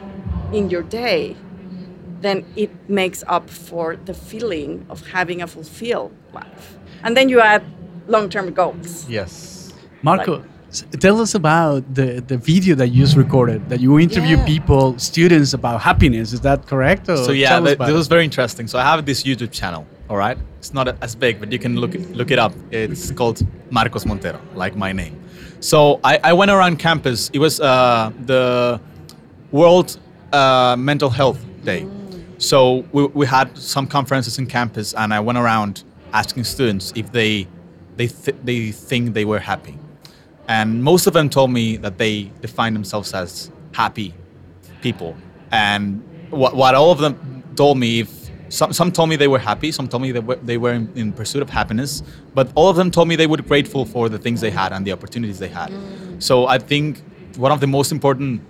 in 0.50 0.70
your 0.70 0.83
day, 0.83 1.37
then 2.20 2.44
it 2.56 2.70
makes 2.88 3.22
up 3.26 3.48
for 3.50 3.96
the 3.96 4.14
feeling 4.14 4.85
of 4.90 5.06
having 5.09 5.42
a 5.42 5.46
fulfilled 5.46 6.12
life. 6.33 6.76
And 7.02 7.16
then 7.16 7.28
you 7.28 7.40
add 7.40 7.62
long 8.09 8.28
term 8.28 8.52
goals. 8.52 9.09
Yes. 9.09 9.72
Marco, 10.02 10.44
s- 10.68 10.85
tell 10.98 11.20
us 11.20 11.35
about 11.35 11.83
the, 11.94 12.20
the 12.26 12.37
video 12.37 12.74
that 12.76 12.88
you 12.88 13.02
just 13.04 13.16
recorded, 13.16 13.68
that 13.68 13.80
you 13.80 13.98
interview 13.98 14.37
Yeah. 14.37 14.44
people, 14.46 14.98
students 14.98 15.52
about 15.54 15.80
happiness. 15.80 16.33
Is 16.33 16.40
that 16.42 16.66
correct? 16.66 17.09
Or 17.09 17.16
So 17.16 17.33
yeah, 17.33 17.48
tell 17.50 17.66
us 17.68 17.76
this 17.76 17.88
it. 17.88 17.92
was 17.92 18.09
very 18.09 18.24
interesting. 18.24 18.66
So 18.66 18.78
I 18.78 18.83
have 18.83 19.04
this 19.06 19.22
YouTube 19.22 19.50
channel. 19.52 19.87
All 20.09 20.16
right, 20.16 20.37
it's 20.59 20.74
not 20.74 20.88
as 21.02 21.14
big, 21.14 21.38
but 21.38 21.52
you 21.52 21.59
can 21.61 21.76
look 21.76 21.94
it, 21.94 22.02
look 22.16 22.30
it 22.33 22.38
up. 22.40 22.52
It's 22.72 23.12
called 23.12 23.46
Marcos 23.70 24.04
Montero, 24.04 24.40
like 24.56 24.74
my 24.74 24.92
name. 24.92 25.14
So 25.61 26.00
I, 26.02 26.18
I 26.24 26.33
went 26.33 26.50
around 26.50 26.78
campus. 26.80 27.30
It 27.33 27.38
was 27.38 27.61
uh, 27.61 28.11
the 28.26 28.80
World 29.52 29.98
uh, 30.33 30.74
Mental 30.76 31.11
Health 31.11 31.38
Day. 31.64 31.87
So 32.40 32.87
we, 32.90 33.05
we 33.05 33.26
had 33.26 33.57
some 33.57 33.87
conferences 33.87 34.38
in 34.38 34.46
campus, 34.46 34.94
and 34.94 35.12
I 35.12 35.20
went 35.20 35.38
around 35.38 35.85
asking 36.12 36.44
students 36.44 36.92
if 36.96 37.12
they 37.12 37.46
they 37.96 38.07
th- 38.07 38.37
they 38.42 38.72
think 38.72 39.12
they 39.12 39.26
were 39.26 39.38
happy, 39.38 39.76
and 40.48 40.83
most 40.83 41.07
of 41.07 41.12
them 41.12 41.29
told 41.29 41.50
me 41.53 41.76
that 41.76 41.98
they 41.98 42.33
define 42.40 42.72
themselves 42.72 43.12
as 43.12 43.50
happy 43.72 44.14
people. 44.81 45.14
And 45.53 46.03
what, 46.31 46.57
what 46.57 46.74
all 46.74 46.90
of 46.90 46.98
them 46.98 47.44
told 47.57 47.76
me, 47.76 48.00
if 48.00 48.31
some, 48.48 48.72
some 48.72 48.90
told 48.90 49.11
me 49.11 49.16
they 49.16 49.29
were 49.29 49.38
happy, 49.38 49.70
some 49.70 49.87
told 49.87 50.03
me 50.03 50.11
they 50.11 50.20
were, 50.20 50.37
they 50.37 50.57
were 50.57 50.72
in, 50.72 50.90
in 50.96 51.12
pursuit 51.12 51.42
of 51.42 51.50
happiness, 51.50 52.03
but 52.35 52.50
all 52.55 52.70
of 52.70 52.76
them 52.76 52.90
told 52.90 53.07
me 53.07 53.16
they 53.16 53.26
were 53.26 53.37
grateful 53.37 53.85
for 53.85 54.09
the 54.09 54.18
things 54.18 54.40
they 54.40 54.50
had 54.50 54.72
and 54.72 54.87
the 54.87 54.92
opportunities 54.92 55.38
they 55.38 55.48
had. 55.48 55.68
Mm. 55.68 56.22
So 56.22 56.46
I 56.46 56.57
think 56.59 57.03
one 57.37 57.53
of 57.53 57.61
the 57.61 57.66
most 57.66 57.92
important, 57.92 58.42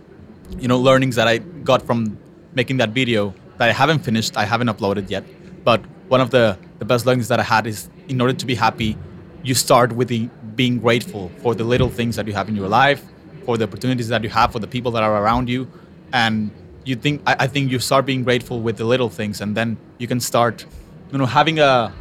you 0.61 0.68
know, 0.68 0.79
learnings 0.79 1.16
that 1.16 1.26
I 1.26 1.38
got 1.38 1.83
from 1.83 2.16
making 2.55 2.76
that 2.76 2.90
video 2.90 3.35
that 3.60 3.68
I 3.68 3.72
haven't 3.72 3.98
finished, 3.98 4.38
I 4.38 4.46
haven't 4.46 4.68
uploaded 4.68 5.10
yet, 5.10 5.22
but 5.64 5.84
one 6.08 6.22
of 6.22 6.30
the, 6.30 6.56
the 6.78 6.86
best 6.86 7.04
learnings 7.04 7.28
that 7.28 7.38
I 7.38 7.42
had 7.42 7.66
is 7.66 7.90
in 8.08 8.18
order 8.18 8.32
to 8.32 8.46
be 8.46 8.54
happy, 8.54 8.96
you 9.42 9.54
start 9.54 9.92
with 9.92 10.08
the, 10.08 10.30
being 10.56 10.78
grateful 10.78 11.30
for 11.42 11.54
the 11.54 11.64
little 11.64 11.90
things 11.90 12.16
that 12.16 12.26
you 12.26 12.32
have 12.32 12.48
in 12.48 12.56
your 12.56 12.68
life, 12.68 13.04
for 13.44 13.58
the 13.58 13.64
opportunities 13.64 14.08
that 14.08 14.22
you 14.22 14.30
have, 14.30 14.50
for 14.50 14.60
the 14.60 14.66
people 14.66 14.90
that 14.92 15.02
are 15.02 15.22
around 15.22 15.50
you, 15.50 15.70
and 16.14 16.50
you 16.84 16.96
think 16.96 17.20
I, 17.26 17.36
I 17.40 17.46
think 17.48 17.70
you 17.70 17.78
start 17.78 18.06
being 18.06 18.24
grateful 18.24 18.60
with 18.62 18.78
the 18.78 18.86
little 18.86 19.10
things, 19.10 19.42
and 19.42 19.54
then 19.54 19.76
you 19.98 20.08
can 20.08 20.20
start, 20.20 20.64
you 21.12 21.18
know, 21.18 21.26
having 21.26 21.58
a 21.58 21.92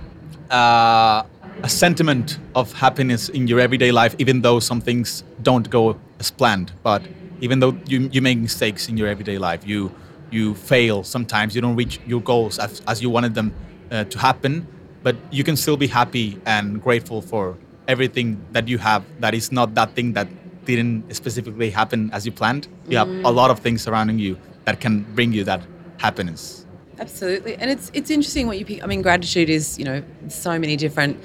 uh, 0.50 1.24
a 1.62 1.70
sentiment 1.70 2.40
of 2.56 2.72
happiness 2.72 3.28
in 3.28 3.48
your 3.48 3.60
everyday 3.60 3.92
life, 3.92 4.16
even 4.18 4.42
though 4.42 4.62
some 4.62 4.80
things 4.80 5.26
don't 5.44 5.70
go 5.70 6.00
as 6.20 6.32
planned. 6.32 6.72
But 6.84 7.02
even 7.42 7.60
though 7.60 7.78
you 7.86 8.10
you 8.14 8.22
make 8.22 8.38
mistakes 8.38 8.88
in 8.88 8.96
your 8.96 9.10
everyday 9.10 9.38
life, 9.38 9.68
you 9.68 9.92
you 10.32 10.56
fail 10.56 11.04
sometimes, 11.04 11.56
you 11.56 11.62
don't 11.62 11.76
reach 11.76 12.00
your 12.06 12.22
goals 12.22 12.60
as, 12.60 12.82
as 12.88 13.02
you 13.02 13.10
wanted 13.10 13.34
them 13.34 13.54
uh, 13.92 14.04
to 14.06 14.18
happen, 14.20 14.68
but 15.04 15.16
you 15.32 15.44
can 15.44 15.56
still 15.56 15.78
be 15.78 15.88
happy 15.88 16.40
and 16.46 16.82
grateful 16.82 17.22
for 17.22 17.58
everything 17.88 18.40
that 18.52 18.68
you 18.68 18.78
have 18.78 19.04
that 19.20 19.34
is 19.34 19.52
not 19.52 19.74
that 19.76 19.96
thing 19.96 20.14
that 20.14 20.28
didn't 20.66 21.14
specifically 21.16 21.70
happen 21.70 22.10
as 22.14 22.26
you 22.26 22.32
planned. 22.32 22.68
You 22.88 22.98
have 22.98 23.10
a 23.26 23.32
lot 23.32 23.50
of 23.50 23.60
things 23.60 23.82
surrounding 23.82 24.20
you 24.20 24.38
that 24.66 24.80
can 24.80 25.02
bring 25.16 25.34
you 25.34 25.44
that 25.46 25.62
happiness. 25.98 26.66
Absolutely, 27.00 27.56
and 27.56 27.72
it's 27.72 27.90
it's 27.94 28.12
interesting 28.12 28.46
what 28.46 28.60
you 28.60 28.66
pick. 28.66 28.84
I 28.84 28.88
mean, 28.88 29.02
gratitude 29.02 29.50
is 29.50 29.80
you 29.80 29.86
know 29.86 30.04
so 30.28 30.60
many 30.60 30.76
different 30.76 31.18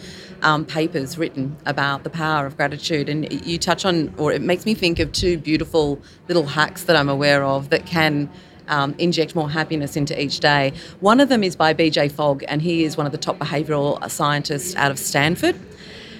um, 0.43 0.65
papers 0.65 1.19
written 1.19 1.57
about 1.67 2.05
the 2.05 2.11
power 2.11 2.47
of 2.47 2.57
gratitude, 2.57 3.09
and 3.09 3.31
you 3.45 3.59
touch 3.59 3.85
on, 3.85 4.15
or 4.17 4.33
it 4.33 4.41
makes 4.41 4.65
me 4.67 4.75
think 4.75 5.01
of 5.01 5.11
two 5.13 5.37
beautiful 5.37 6.01
little 6.29 6.47
hacks 6.47 6.85
that 6.85 6.97
I'm 6.97 7.09
aware 7.09 7.45
of 7.45 7.71
that 7.71 7.87
can. 7.87 8.31
Um, 8.67 8.95
inject 8.97 9.35
more 9.35 9.51
happiness 9.51 9.95
into 9.95 10.19
each 10.19 10.41
day. 10.41 10.73
One 11.01 11.21
of 11.21 11.29
them 11.29 11.45
is 11.45 11.55
by 11.55 11.75
BJ 11.75 12.11
Fogg, 12.11 12.43
and 12.49 12.63
he 12.63 12.85
is 12.85 12.97
one 12.97 13.05
of 13.05 13.13
the 13.13 13.19
top 13.19 13.39
behavioural 13.39 14.11
scientists 14.11 14.75
out 14.77 14.91
of 14.91 14.99
Stanford. 14.99 15.55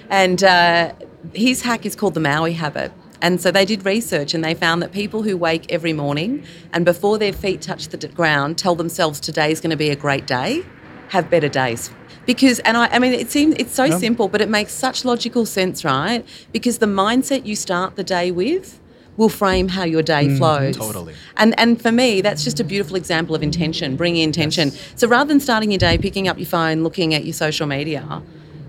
And 0.09 0.43
uh, 0.43 0.93
his 1.33 1.61
hack 1.61 1.85
is 1.85 1.95
called 1.95 2.13
the 2.13 2.19
Maui 2.19 2.53
habit. 2.53 2.91
And 3.21 3.41
so 3.41 3.51
they 3.51 3.65
did 3.65 3.85
research 3.85 4.33
and 4.33 4.43
they 4.43 4.53
found 4.53 4.81
that 4.81 4.91
people 4.91 5.23
who 5.23 5.37
wake 5.37 5.71
every 5.71 5.93
morning 5.93 6.45
and 6.73 6.85
before 6.85 7.17
their 7.17 7.33
feet 7.33 7.61
touch 7.61 7.87
the 7.87 8.07
ground 8.07 8.57
tell 8.57 8.75
themselves 8.75 9.19
today's 9.19 9.59
going 9.59 9.71
to 9.71 9.77
be 9.77 9.89
a 9.89 9.95
great 9.95 10.27
day 10.27 10.63
have 11.09 11.29
better 11.29 11.49
days. 11.49 11.89
Because, 12.25 12.59
and 12.59 12.75
I, 12.75 12.87
I 12.87 12.99
mean, 12.99 13.13
it 13.13 13.29
seems 13.29 13.55
it's 13.59 13.73
so 13.73 13.89
simple, 13.99 14.27
but 14.27 14.41
it 14.41 14.49
makes 14.49 14.73
such 14.73 15.05
logical 15.05 15.45
sense, 15.45 15.85
right? 15.85 16.25
Because 16.51 16.79
the 16.79 16.87
mindset 16.87 17.45
you 17.45 17.55
start 17.55 17.95
the 17.95 18.03
day 18.03 18.31
with 18.31 18.79
will 19.17 19.29
frame 19.29 19.69
how 19.69 19.83
your 19.83 20.01
day 20.01 20.35
flows. 20.37 20.77
Totally. 20.77 21.13
And 21.37 21.57
and 21.59 21.81
for 21.81 21.91
me, 21.91 22.21
that's 22.21 22.43
just 22.43 22.59
a 22.59 22.63
beautiful 22.63 22.95
example 22.95 23.35
of 23.35 23.43
intention, 23.43 23.95
bringing 23.95 24.23
intention. 24.23 24.71
So 24.95 25.07
rather 25.07 25.27
than 25.27 25.39
starting 25.39 25.71
your 25.71 25.79
day 25.79 25.97
picking 25.97 26.27
up 26.27 26.37
your 26.37 26.47
phone, 26.47 26.83
looking 26.83 27.13
at 27.13 27.25
your 27.25 27.33
social 27.33 27.67
media, 27.67 28.21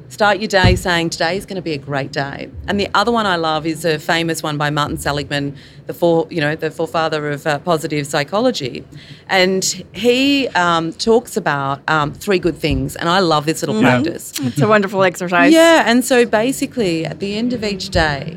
start 0.09 0.39
your 0.39 0.49
day 0.49 0.77
saying 0.77 1.11
today 1.11 1.37
is 1.37 1.47
going 1.47 1.57
to 1.57 1.63
be 1.63 1.73
a 1.73 1.79
great 1.79 2.13
day. 2.13 2.51
And 2.69 2.79
the 2.79 2.89
other 2.95 3.13
one 3.13 3.27
I 3.27 3.37
love 3.37 3.67
is 3.67 3.85
a 3.85 3.99
famous 3.99 4.43
one 4.43 4.57
by 4.57 4.71
Martin 4.71 4.99
Seligman, 4.99 5.57
the 5.87 5.95
for 5.95 6.27
you 6.31 6.41
know 6.41 6.57
the 6.57 6.71
forefather 6.71 7.31
of 7.31 7.47
uh, 7.47 7.59
positive 7.61 8.07
psychology, 8.07 8.85
and 9.29 9.65
he 9.93 10.49
um, 10.49 10.93
talks 10.93 11.37
about 11.37 11.83
um, 11.89 12.13
three 12.13 12.39
good 12.39 12.57
things. 12.57 12.97
And 12.97 13.09
I 13.09 13.21
love 13.21 13.47
this 13.47 13.63
little 13.63 13.81
practice. 13.81 14.33
It's 14.41 14.61
a 14.61 14.69
wonderful 14.69 15.03
exercise. 15.03 15.53
Yeah, 15.53 15.85
and 15.87 16.05
so 16.05 16.27
basically, 16.27 17.05
at 17.05 17.21
the 17.21 17.37
end 17.37 17.53
of 17.53 17.65
each 17.65 17.91
day, 17.91 18.37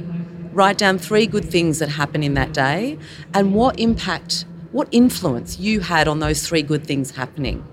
write 0.53 0.77
down 0.77 0.97
three 0.97 1.25
good 1.25 1.45
things 1.45 1.79
that 1.79 1.89
happen 1.89 2.23
in 2.23 2.33
that 2.33 2.53
day 2.53 2.97
and 3.33 3.53
what 3.53 3.79
impact, 3.79 4.45
what 4.71 4.87
influence 4.91 5.59
you 5.59 5.81
had 5.81 6.07
on 6.07 6.19
those 6.19 6.47
three 6.47 6.61
good 6.61 6.85
things 6.85 7.11
happening. 7.11 7.63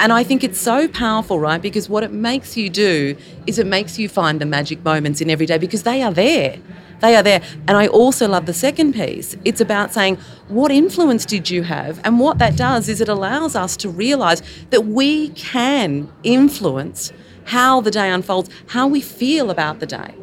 And 0.00 0.12
I 0.12 0.22
think 0.22 0.44
it's 0.44 0.60
so 0.60 0.86
powerful, 0.86 1.40
right? 1.40 1.60
Because 1.60 1.88
what 1.88 2.04
it 2.04 2.12
makes 2.12 2.56
you 2.56 2.70
do 2.70 3.16
is 3.46 3.58
it 3.58 3.66
makes 3.66 3.98
you 3.98 4.08
find 4.08 4.40
the 4.40 4.46
magic 4.46 4.84
moments 4.84 5.20
in 5.20 5.28
every 5.28 5.46
day 5.46 5.58
because 5.58 5.82
they 5.82 6.02
are 6.02 6.12
there. 6.12 6.58
They 7.00 7.16
are 7.16 7.22
there. 7.22 7.42
And 7.66 7.76
I 7.76 7.88
also 7.88 8.28
love 8.28 8.46
the 8.46 8.54
second 8.54 8.92
piece. 8.92 9.36
It's 9.44 9.60
about 9.60 9.92
saying, 9.92 10.16
what 10.48 10.70
influence 10.70 11.24
did 11.24 11.50
you 11.50 11.62
have? 11.64 12.00
And 12.04 12.20
what 12.20 12.38
that 12.38 12.56
does 12.56 12.88
is 12.88 13.00
it 13.00 13.08
allows 13.08 13.56
us 13.56 13.76
to 13.78 13.88
realize 13.88 14.42
that 14.70 14.86
we 14.86 15.30
can 15.30 16.12
influence 16.22 17.12
how 17.44 17.80
the 17.80 17.90
day 17.90 18.10
unfolds, 18.10 18.50
how 18.68 18.86
we 18.86 19.00
feel 19.00 19.50
about 19.50 19.80
the 19.80 19.86
day. 19.86 20.14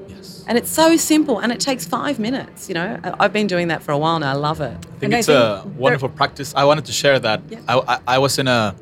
And 0.48 0.58
it's 0.58 0.70
so 0.70 0.96
simple 0.96 1.40
and 1.40 1.52
it 1.52 1.60
takes 1.60 1.86
five 1.86 2.20
minutes. 2.20 2.70
You 2.70 2.76
know, 2.76 3.00
I- 3.04 3.16
I've 3.26 3.34
been 3.34 3.48
doing 3.48 3.68
that 3.70 3.82
for 3.84 3.92
a 3.92 3.98
while 3.98 4.20
now. 4.20 4.32
I 4.32 4.36
love 4.36 4.62
it. 4.62 4.74
I 4.78 4.88
think 5.00 5.04
And 5.04 5.16
I 5.16 5.18
it's 5.20 5.28
think 5.28 5.38
a 5.40 5.68
wonderful 5.78 6.10
practice. 6.10 6.54
I 6.56 6.64
wanted 6.66 6.86
to 6.86 6.92
share 6.92 7.20
that. 7.20 7.42
I, 7.68 7.80
I, 7.88 8.00
I 8.16 8.18
was 8.20 8.38
in 8.40 8.48
a 8.48 8.76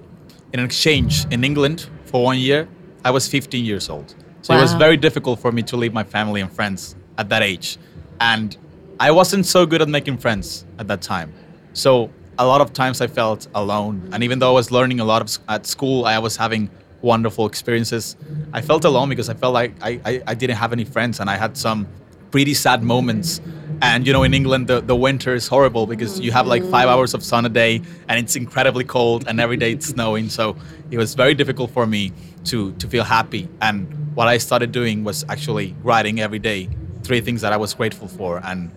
in 0.53 0.59
an 0.59 0.65
exchange 0.65 1.25
in 1.31 1.43
England 1.43 1.89
for 2.05 2.23
one 2.23 2.37
year. 2.37 2.67
I 3.05 3.11
was 3.11 3.27
15 3.27 3.65
years 3.65 3.89
old, 3.89 4.13
so 4.41 4.53
it 4.53 4.61
was 4.61 4.73
very 4.75 4.97
difficult 4.97 5.39
for 5.39 5.51
me 5.51 5.61
to 5.63 5.75
leave 5.75 5.93
my 5.93 6.03
family 6.03 6.41
and 6.41 6.51
friends 6.51 6.95
at 7.17 7.27
that 7.29 7.41
age, 7.41 7.77
and 8.21 8.55
I 8.99 9.11
wasn't 9.11 9.45
so 9.45 9.65
good 9.65 9.81
at 9.81 9.89
making 9.89 10.17
friends 10.19 10.63
at 10.79 10.87
that 10.87 11.01
time. 11.01 11.33
So 11.73 12.09
a 12.37 12.45
lot 12.45 12.61
of 12.61 12.71
times 12.71 13.01
I 13.01 13.07
felt 13.07 13.47
alone, 13.55 14.09
and 14.13 14.23
even 14.23 14.39
though 14.39 14.51
I 14.51 14.53
was 14.53 14.71
learning 14.71 14.99
a 15.01 15.05
lot 15.05 15.21
of, 15.21 15.29
at 15.49 15.65
school, 15.65 16.05
I 16.05 16.19
was 16.19 16.37
having 16.37 16.69
wonderful 17.03 17.45
experiences. 17.45 18.15
I 18.53 18.61
felt 18.61 18.85
alone 18.85 19.09
because 19.09 19.29
I 19.29 19.35
felt 19.35 19.53
like 19.53 19.75
I, 19.81 19.99
I, 20.05 20.23
I 20.27 20.33
didn't 20.33 20.55
have 20.55 20.73
any 20.73 20.85
friends, 20.85 21.19
and 21.19 21.29
I 21.29 21.35
had 21.35 21.55
some 21.57 21.87
pretty 22.31 22.53
sad 22.55 22.81
moments. 22.81 23.41
And 23.81 24.07
you 24.07 24.13
know, 24.13 24.23
in 24.23 24.33
England, 24.33 24.67
the, 24.67 24.79
the 24.81 24.95
winter 24.95 25.35
is 25.35 25.47
horrible 25.47 25.85
because 25.85 26.19
you 26.19 26.31
have 26.31 26.47
like 26.47 26.63
five 26.63 26.87
hours 26.87 27.13
of 27.13 27.23
sun 27.23 27.45
a 27.45 27.49
day, 27.49 27.81
and 28.07 28.19
it's 28.19 28.35
incredibly 28.35 28.85
cold, 28.85 29.27
and 29.27 29.39
every 29.39 29.57
day 29.57 29.73
it's 29.73 29.87
snowing. 29.87 30.29
So 30.29 30.55
it 30.89 30.97
was 30.97 31.13
very 31.15 31.33
difficult 31.33 31.71
for 31.71 31.85
me 31.85 32.11
to 32.45 32.71
to 32.73 32.87
feel 32.87 33.03
happy. 33.03 33.49
And 33.61 34.15
what 34.15 34.27
I 34.27 34.37
started 34.37 34.71
doing 34.71 35.03
was 35.03 35.25
actually 35.27 35.75
writing 35.83 36.19
every 36.19 36.39
day 36.39 36.69
three 37.03 37.19
things 37.19 37.41
that 37.41 37.51
I 37.51 37.57
was 37.57 37.73
grateful 37.73 38.07
for, 38.07 38.39
and 38.43 38.71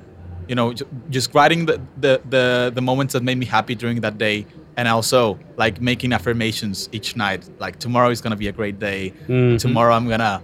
you 0.49 0.55
know, 0.55 0.75
just 1.11 1.35
writing 1.35 1.67
the, 1.67 1.81
the 2.01 2.21
the 2.29 2.73
the 2.75 2.83
moments 2.83 3.13
that 3.13 3.23
made 3.23 3.39
me 3.39 3.47
happy 3.47 3.75
during 3.75 4.01
that 4.01 4.19
day, 4.19 4.47
and 4.77 4.87
also 4.89 5.39
like 5.57 5.81
making 5.81 6.13
affirmations 6.13 6.89
each 6.93 7.17
night. 7.17 7.49
Like 7.59 7.79
tomorrow 7.79 8.11
is 8.11 8.21
gonna 8.21 8.37
be 8.37 8.49
a 8.49 8.53
great 8.53 8.79
day. 8.79 9.13
Tomorrow 9.59 9.95
I'm 9.95 10.09
gonna 10.09 10.43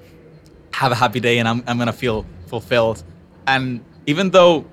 have 0.73 0.92
a 0.92 0.95
happy 0.95 1.21
day 1.21 1.38
and 1.38 1.49
I'm, 1.49 1.62
I'm 1.66 1.79
gonna 1.79 1.92
feel 1.92 2.25
fulfilled. 2.47 3.03
And 3.47 3.85
even 4.07 4.31
though 4.31 4.64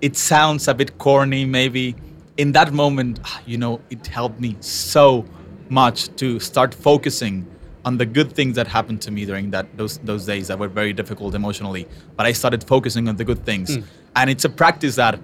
it 0.00 0.16
sounds 0.16 0.68
a 0.68 0.74
bit 0.74 0.98
corny, 0.98 1.44
maybe 1.44 1.94
in 2.36 2.52
that 2.52 2.72
moment, 2.72 3.20
ah, 3.24 3.40
you 3.46 3.58
know, 3.58 3.80
it 3.90 4.06
helped 4.06 4.40
me 4.40 4.56
so 4.60 5.24
much 5.68 6.14
to 6.16 6.38
start 6.40 6.74
focusing 6.74 7.46
on 7.84 7.96
the 7.98 8.06
good 8.06 8.32
things 8.32 8.54
that 8.56 8.68
happened 8.68 9.00
to 9.02 9.10
me 9.10 9.24
during 9.24 9.50
that 9.50 9.66
those 9.76 9.98
those 9.98 10.24
days 10.24 10.46
that 10.48 10.58
were 10.58 10.68
very 10.68 10.92
difficult 10.92 11.34
emotionally. 11.34 11.88
But 12.16 12.26
I 12.26 12.32
started 12.32 12.62
focusing 12.64 13.08
on 13.08 13.16
the 13.16 13.24
good 13.24 13.44
things, 13.44 13.76
and 14.14 14.30
it's 14.30 14.44
a 14.44 14.48
practice 14.48 14.94
that 14.96 15.18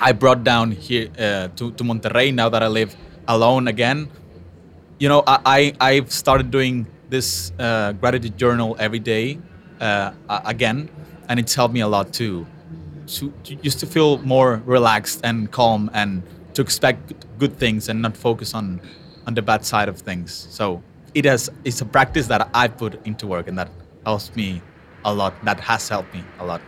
I 0.00 0.12
brought 0.12 0.44
down 0.44 0.72
here 0.72 1.08
uh, 1.18 1.48
to 1.56 1.72
to 1.72 1.84
Monterrey 1.84 2.32
now 2.34 2.48
that 2.48 2.62
I 2.62 2.68
live 2.68 2.96
alone 3.28 3.68
again 3.68 4.08
you 5.00 5.08
know, 5.08 5.24
I, 5.26 5.40
I 5.80 5.90
I've 5.90 6.12
started 6.12 6.52
doing 6.52 6.86
this 7.08 7.52
uh, 7.58 7.92
gratitude 7.92 8.36
journal 8.36 8.76
every 8.78 9.00
day 9.00 9.40
uh, 9.80 10.12
again, 10.28 10.88
and 11.28 11.40
it's 11.40 11.54
helped 11.54 11.74
me 11.74 11.80
a 11.80 11.88
lot 11.88 12.12
too, 12.12 12.46
to, 13.06 13.32
to 13.44 13.56
just 13.56 13.80
to 13.80 13.86
feel 13.86 14.18
more 14.18 14.62
relaxed 14.66 15.22
and 15.24 15.50
calm 15.50 15.90
and 15.94 16.22
to 16.54 16.62
expect 16.62 17.14
good 17.38 17.56
things 17.56 17.88
and 17.88 18.02
not 18.02 18.16
focus 18.16 18.54
on 18.54 18.80
on 19.26 19.34
the 19.34 19.42
bad 19.42 19.64
side 19.64 19.88
of 19.88 19.98
things. 19.98 20.30
So 20.50 20.82
it 21.14 21.24
has 21.24 21.50
it's 21.64 21.80
a 21.80 21.86
practice 21.86 22.26
that 22.28 22.48
I 22.52 22.68
put 22.68 23.04
into 23.06 23.26
work 23.26 23.48
and 23.48 23.58
that 23.58 23.70
helps 24.04 24.36
me 24.36 24.60
a 25.04 25.12
lot. 25.14 25.32
That 25.46 25.60
has 25.60 25.88
helped 25.88 26.12
me 26.12 26.22
a 26.38 26.44
lot 26.44 26.60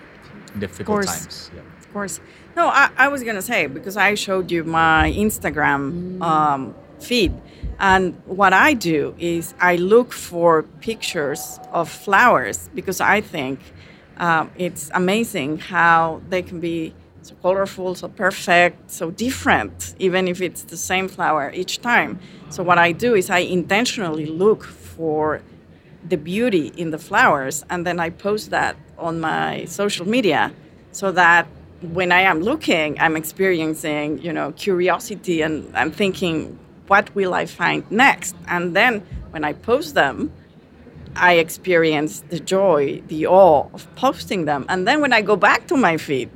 in 0.54 0.60
difficult 0.60 1.04
times. 1.04 1.50
Yeah. 1.54 1.60
Of 1.60 1.92
course. 1.92 2.20
No, 2.62 2.68
I, 2.68 2.90
I 2.96 3.08
was 3.08 3.24
gonna 3.24 3.42
say 3.42 3.66
because 3.66 3.96
I 3.96 4.14
showed 4.14 4.52
you 4.52 4.62
my 4.62 5.12
Instagram 5.16 6.22
um, 6.22 6.76
feed, 7.00 7.32
and 7.80 8.14
what 8.24 8.52
I 8.52 8.72
do 8.72 9.16
is 9.18 9.52
I 9.58 9.74
look 9.74 10.12
for 10.12 10.62
pictures 10.80 11.58
of 11.72 11.88
flowers 11.88 12.70
because 12.72 13.00
I 13.00 13.20
think 13.20 13.58
um, 14.16 14.52
it's 14.56 14.92
amazing 14.94 15.58
how 15.58 16.22
they 16.28 16.40
can 16.40 16.60
be 16.60 16.94
so 17.22 17.34
colorful, 17.42 17.96
so 17.96 18.06
perfect, 18.06 18.92
so 18.92 19.10
different, 19.10 19.96
even 19.98 20.28
if 20.28 20.40
it's 20.40 20.62
the 20.62 20.76
same 20.76 21.08
flower 21.08 21.50
each 21.52 21.80
time. 21.80 22.20
So 22.48 22.62
what 22.62 22.78
I 22.78 22.92
do 22.92 23.16
is 23.16 23.28
I 23.28 23.38
intentionally 23.38 24.26
look 24.26 24.62
for 24.62 25.42
the 26.08 26.16
beauty 26.16 26.72
in 26.76 26.92
the 26.92 26.98
flowers 26.98 27.64
and 27.70 27.84
then 27.84 27.98
I 27.98 28.10
post 28.10 28.50
that 28.50 28.76
on 28.98 29.18
my 29.18 29.64
social 29.64 30.06
media 30.06 30.52
so 30.92 31.10
that 31.10 31.48
when 31.82 32.12
I 32.12 32.20
am 32.22 32.40
looking, 32.40 32.98
I'm 33.00 33.16
experiencing, 33.16 34.18
you 34.18 34.32
know, 34.32 34.52
curiosity 34.52 35.42
and 35.42 35.74
I'm 35.76 35.90
thinking, 35.90 36.58
what 36.86 37.14
will 37.14 37.34
I 37.34 37.46
find 37.46 37.88
next? 37.90 38.36
And 38.48 38.74
then 38.74 39.00
when 39.30 39.44
I 39.44 39.52
post 39.52 39.94
them, 39.94 40.32
I 41.16 41.34
experience 41.34 42.20
the 42.28 42.40
joy, 42.40 43.02
the 43.08 43.26
awe 43.26 43.68
of 43.74 43.92
posting 43.96 44.44
them. 44.44 44.64
And 44.68 44.86
then 44.86 45.00
when 45.00 45.12
I 45.12 45.22
go 45.22 45.36
back 45.36 45.66
to 45.68 45.76
my 45.76 45.96
feed, 45.96 46.30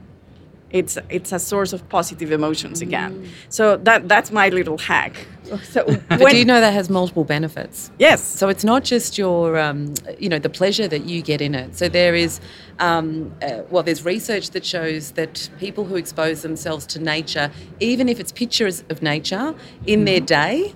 it's 0.70 0.98
it's 1.08 1.32
a 1.32 1.38
source 1.38 1.72
of 1.72 1.88
positive 1.88 2.32
emotions 2.32 2.82
again. 2.82 3.14
Mm. 3.14 3.28
So 3.48 3.76
that 3.78 4.08
that's 4.08 4.30
my 4.30 4.48
little 4.48 4.78
hack. 4.78 5.26
So 5.64 5.84
But 6.08 6.20
when- 6.20 6.32
do 6.32 6.38
you 6.38 6.44
know 6.44 6.60
that 6.60 6.72
has 6.72 6.88
multiple 6.90 7.24
benefits? 7.24 7.90
yes. 7.98 8.22
So 8.22 8.48
it's 8.48 8.64
not 8.64 8.84
just 8.84 9.16
your, 9.18 9.58
um, 9.58 9.94
you 10.18 10.28
know, 10.28 10.38
the 10.38 10.48
pleasure 10.50 10.88
that 10.88 11.04
you 11.06 11.22
get 11.22 11.40
in 11.40 11.54
it. 11.54 11.76
So 11.76 11.88
there 11.88 12.14
is, 12.14 12.40
um, 12.78 13.34
uh, 13.42 13.62
well, 13.70 13.82
there's 13.82 14.04
research 14.04 14.50
that 14.50 14.64
shows 14.64 15.12
that 15.12 15.48
people 15.58 15.84
who 15.84 15.96
expose 15.96 16.42
themselves 16.42 16.86
to 16.86 16.98
nature, 17.00 17.50
even 17.80 18.08
if 18.08 18.20
it's 18.20 18.32
pictures 18.32 18.84
of 18.90 19.02
nature 19.02 19.54
in 19.86 20.04
their 20.04 20.20
day, 20.20 20.74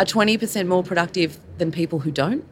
are 0.00 0.06
20% 0.06 0.66
more 0.68 0.82
productive 0.82 1.38
than 1.58 1.72
people 1.72 1.98
who 2.00 2.10
don't. 2.10 2.44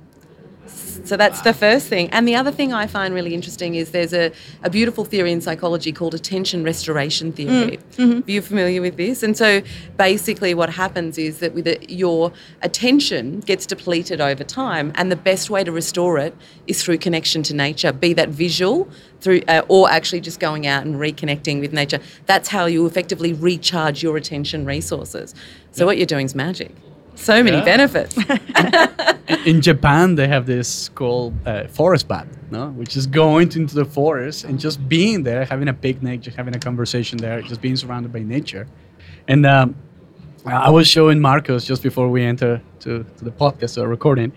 So 1.06 1.16
that's 1.16 1.40
the 1.42 1.52
first 1.54 1.86
thing. 1.86 2.10
And 2.10 2.26
the 2.26 2.34
other 2.34 2.50
thing 2.50 2.72
I 2.72 2.86
find 2.86 3.14
really 3.14 3.32
interesting 3.32 3.76
is 3.76 3.92
there's 3.92 4.12
a, 4.12 4.32
a 4.62 4.70
beautiful 4.70 5.04
theory 5.04 5.30
in 5.32 5.40
psychology 5.40 5.92
called 5.92 6.14
attention 6.14 6.64
restoration 6.64 7.32
theory. 7.32 7.78
Are 8.26 8.30
you 8.30 8.42
familiar 8.42 8.80
with 8.82 8.96
this? 8.96 9.22
And 9.22 9.36
so 9.36 9.62
basically 9.96 10.54
what 10.54 10.70
happens 10.70 11.16
is 11.18 11.38
that 11.38 11.54
with 11.54 11.66
it, 11.66 11.90
your 11.90 12.32
attention 12.62 13.40
gets 13.40 13.66
depleted 13.66 14.20
over 14.20 14.42
time 14.44 14.92
and 14.96 15.10
the 15.10 15.16
best 15.16 15.48
way 15.48 15.62
to 15.62 15.70
restore 15.70 16.18
it 16.18 16.34
is 16.66 16.82
through 16.82 16.98
connection 16.98 17.42
to 17.44 17.54
nature, 17.54 17.92
be 17.92 18.12
that 18.14 18.30
visual 18.30 18.88
through 19.20 19.42
uh, 19.48 19.62
or 19.68 19.90
actually 19.90 20.20
just 20.20 20.40
going 20.40 20.66
out 20.66 20.84
and 20.84 20.96
reconnecting 20.96 21.60
with 21.60 21.72
nature. 21.72 22.00
That's 22.26 22.48
how 22.48 22.66
you 22.66 22.86
effectively 22.86 23.32
recharge 23.32 24.02
your 24.02 24.16
attention 24.16 24.64
resources. 24.64 25.34
So 25.72 25.86
what 25.86 25.96
you're 25.98 26.06
doing 26.06 26.26
is 26.26 26.34
magic. 26.34 26.74
So 27.16 27.42
many 27.42 27.56
Yeah. 27.56 27.64
benefits. 27.64 28.16
In 29.46 29.60
Japan, 29.60 30.14
they 30.14 30.28
have 30.28 30.46
this 30.46 30.88
called 30.90 31.34
uh, 31.46 31.66
forest 31.68 32.06
bath, 32.08 32.26
no? 32.50 32.68
which 32.70 32.96
is 32.96 33.06
going 33.06 33.50
into 33.52 33.74
the 33.74 33.84
forest 33.84 34.44
and 34.44 34.58
just 34.60 34.88
being 34.88 35.22
there, 35.24 35.44
having 35.44 35.68
a 35.68 35.72
picnic, 35.74 36.20
just 36.20 36.36
having 36.36 36.54
a 36.54 36.58
conversation 36.58 37.18
there, 37.18 37.42
just 37.42 37.60
being 37.60 37.76
surrounded 37.76 38.12
by 38.12 38.20
nature. 38.20 38.66
And 39.28 39.44
um, 39.46 39.74
I 40.44 40.70
was 40.70 40.86
showing 40.86 41.20
Marcos 41.20 41.64
just 41.64 41.82
before 41.82 42.08
we 42.08 42.22
enter 42.22 42.60
to, 42.80 43.04
to 43.18 43.24
the 43.24 43.30
podcast 43.32 43.80
or 43.82 43.88
recording 43.88 44.32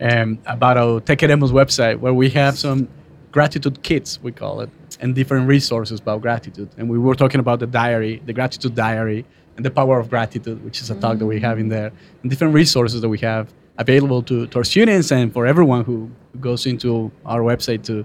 um, 0.00 0.38
about 0.46 0.76
our 0.76 1.00
Tequeremos 1.00 1.50
website, 1.52 1.98
where 2.00 2.12
we 2.14 2.28
have 2.30 2.58
some 2.58 2.88
gratitude 3.32 3.82
kits, 3.82 4.20
we 4.22 4.32
call 4.32 4.60
it, 4.60 4.70
and 5.00 5.14
different 5.14 5.48
resources 5.48 6.00
about 6.00 6.20
gratitude. 6.20 6.68
And 6.76 6.88
we 6.90 6.98
were 6.98 7.14
talking 7.14 7.40
about 7.40 7.60
the 7.60 7.66
diary, 7.66 8.22
the 8.26 8.32
gratitude 8.32 8.74
diary, 8.74 9.24
and 9.56 9.64
the 9.64 9.70
power 9.70 9.98
of 9.98 10.10
gratitude, 10.10 10.64
which 10.64 10.80
is 10.80 10.90
a 10.90 10.94
talk 10.96 11.18
that 11.18 11.26
we 11.26 11.40
have 11.40 11.58
in 11.58 11.68
there, 11.68 11.92
and 12.22 12.30
different 12.30 12.54
resources 12.54 13.00
that 13.00 13.08
we 13.08 13.18
have 13.18 13.52
available 13.78 14.22
to, 14.22 14.46
to 14.48 14.58
our 14.58 14.64
students 14.64 15.10
and 15.12 15.32
for 15.32 15.46
everyone 15.46 15.84
who 15.84 16.10
goes 16.40 16.66
into 16.66 17.10
our 17.26 17.40
website 17.40 17.84
too. 17.84 18.04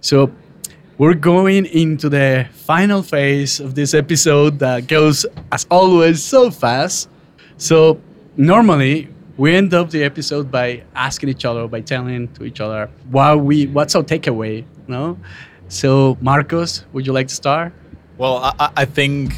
So 0.00 0.30
we're 0.98 1.14
going 1.14 1.66
into 1.66 2.08
the 2.08 2.46
final 2.52 3.02
phase 3.02 3.60
of 3.60 3.74
this 3.74 3.94
episode 3.94 4.58
that 4.60 4.86
goes, 4.86 5.24
as 5.52 5.66
always, 5.70 6.22
so 6.22 6.50
fast. 6.50 7.08
So 7.56 8.00
normally 8.36 9.08
we 9.36 9.54
end 9.54 9.72
up 9.72 9.90
the 9.90 10.04
episode 10.04 10.50
by 10.50 10.82
asking 10.94 11.30
each 11.30 11.44
other, 11.46 11.66
by 11.66 11.80
telling 11.80 12.28
to 12.34 12.44
each 12.44 12.60
other 12.60 12.90
what 13.10 13.40
we, 13.40 13.66
what's 13.68 13.94
our 13.94 14.02
takeaway, 14.02 14.64
no? 14.88 15.18
So 15.68 16.18
Marcos, 16.20 16.84
would 16.92 17.06
you 17.06 17.12
like 17.12 17.28
to 17.28 17.34
start? 17.34 17.72
Well, 18.18 18.36
I, 18.38 18.52
I- 18.58 18.72
I 18.78 18.84
think 18.84 19.32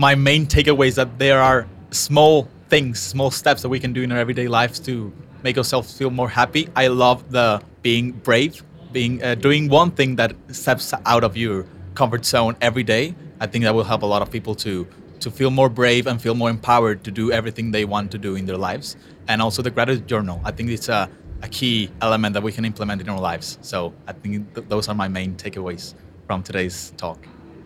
my 0.00 0.14
main 0.14 0.46
takeaway 0.46 0.86
is 0.88 0.94
that 0.94 1.18
there 1.18 1.42
are 1.42 1.66
small 1.90 2.48
things, 2.70 2.98
small 2.98 3.30
steps 3.30 3.60
that 3.60 3.68
we 3.68 3.78
can 3.78 3.92
do 3.92 4.00
in 4.02 4.10
our 4.10 4.16
everyday 4.16 4.48
lives 4.48 4.80
to 4.80 5.12
make 5.42 5.58
ourselves 5.58 5.92
feel 5.92 6.08
more 6.08 6.30
happy. 6.30 6.66
I 6.74 6.86
love 6.86 7.30
the 7.30 7.62
being 7.82 8.12
brave, 8.12 8.64
being 8.92 9.22
uh, 9.22 9.34
doing 9.34 9.68
one 9.68 9.90
thing 9.90 10.16
that 10.16 10.32
steps 10.52 10.94
out 11.04 11.22
of 11.22 11.36
your 11.36 11.66
comfort 11.94 12.24
zone 12.24 12.56
every 12.62 12.82
day. 12.82 13.14
I 13.40 13.46
think 13.46 13.64
that 13.64 13.74
will 13.74 13.84
help 13.84 14.00
a 14.00 14.06
lot 14.06 14.22
of 14.22 14.30
people 14.30 14.54
to 14.66 14.86
to 15.20 15.30
feel 15.30 15.50
more 15.50 15.68
brave 15.68 16.06
and 16.06 16.16
feel 16.18 16.34
more 16.34 16.48
empowered 16.48 17.04
to 17.04 17.10
do 17.10 17.30
everything 17.30 17.70
they 17.70 17.84
want 17.84 18.10
to 18.12 18.16
do 18.16 18.36
in 18.36 18.46
their 18.46 18.56
lives. 18.56 18.96
And 19.28 19.42
also 19.42 19.60
the 19.60 19.70
gratitude 19.70 20.08
journal. 20.08 20.40
I 20.46 20.50
think 20.50 20.70
it's 20.70 20.88
a, 20.88 21.10
a 21.42 21.48
key 21.48 21.90
element 22.00 22.32
that 22.32 22.42
we 22.42 22.52
can 22.52 22.64
implement 22.64 23.02
in 23.02 23.10
our 23.10 23.20
lives. 23.20 23.58
So 23.60 23.92
I 24.06 24.14
think 24.14 24.54
th- 24.54 24.66
those 24.70 24.88
are 24.88 24.94
my 24.94 25.08
main 25.08 25.34
takeaways 25.34 25.92
from 26.26 26.42
today's 26.42 26.94
talk. 26.96 27.18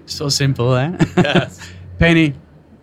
So 0.07 0.29
simple, 0.29 0.75
eh? 0.75 0.99
Yes. 1.16 1.61
Penny, 1.98 2.35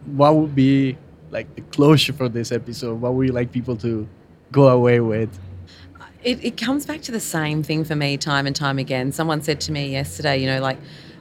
what 0.06 0.36
would 0.36 0.56
be 0.56 0.98
like 1.30 1.54
the 1.56 1.62
closure 1.62 2.14
for 2.14 2.30
this 2.30 2.52
episode? 2.52 3.02
What 3.02 3.14
would 3.14 3.28
you 3.28 3.34
like 3.34 3.52
people 3.52 3.76
to 3.78 4.08
go 4.52 4.68
away 4.68 5.00
with? 5.00 5.38
It, 6.24 6.44
it 6.44 6.58
comes 6.58 6.86
back 6.86 7.02
to 7.04 7.12
the 7.12 7.20
same 7.20 7.64
thing 7.64 7.84
for 7.84 7.96
me 7.96 8.18
time 8.18 8.46
and 8.46 8.56
time 8.56 8.78
again. 8.78 9.12
Someone 9.12 9.42
said 9.42 9.60
to 9.62 9.72
me 9.72 9.92
yesterday, 9.92 10.38
you 10.38 10.46
know, 10.46 10.62
like, 10.62 10.78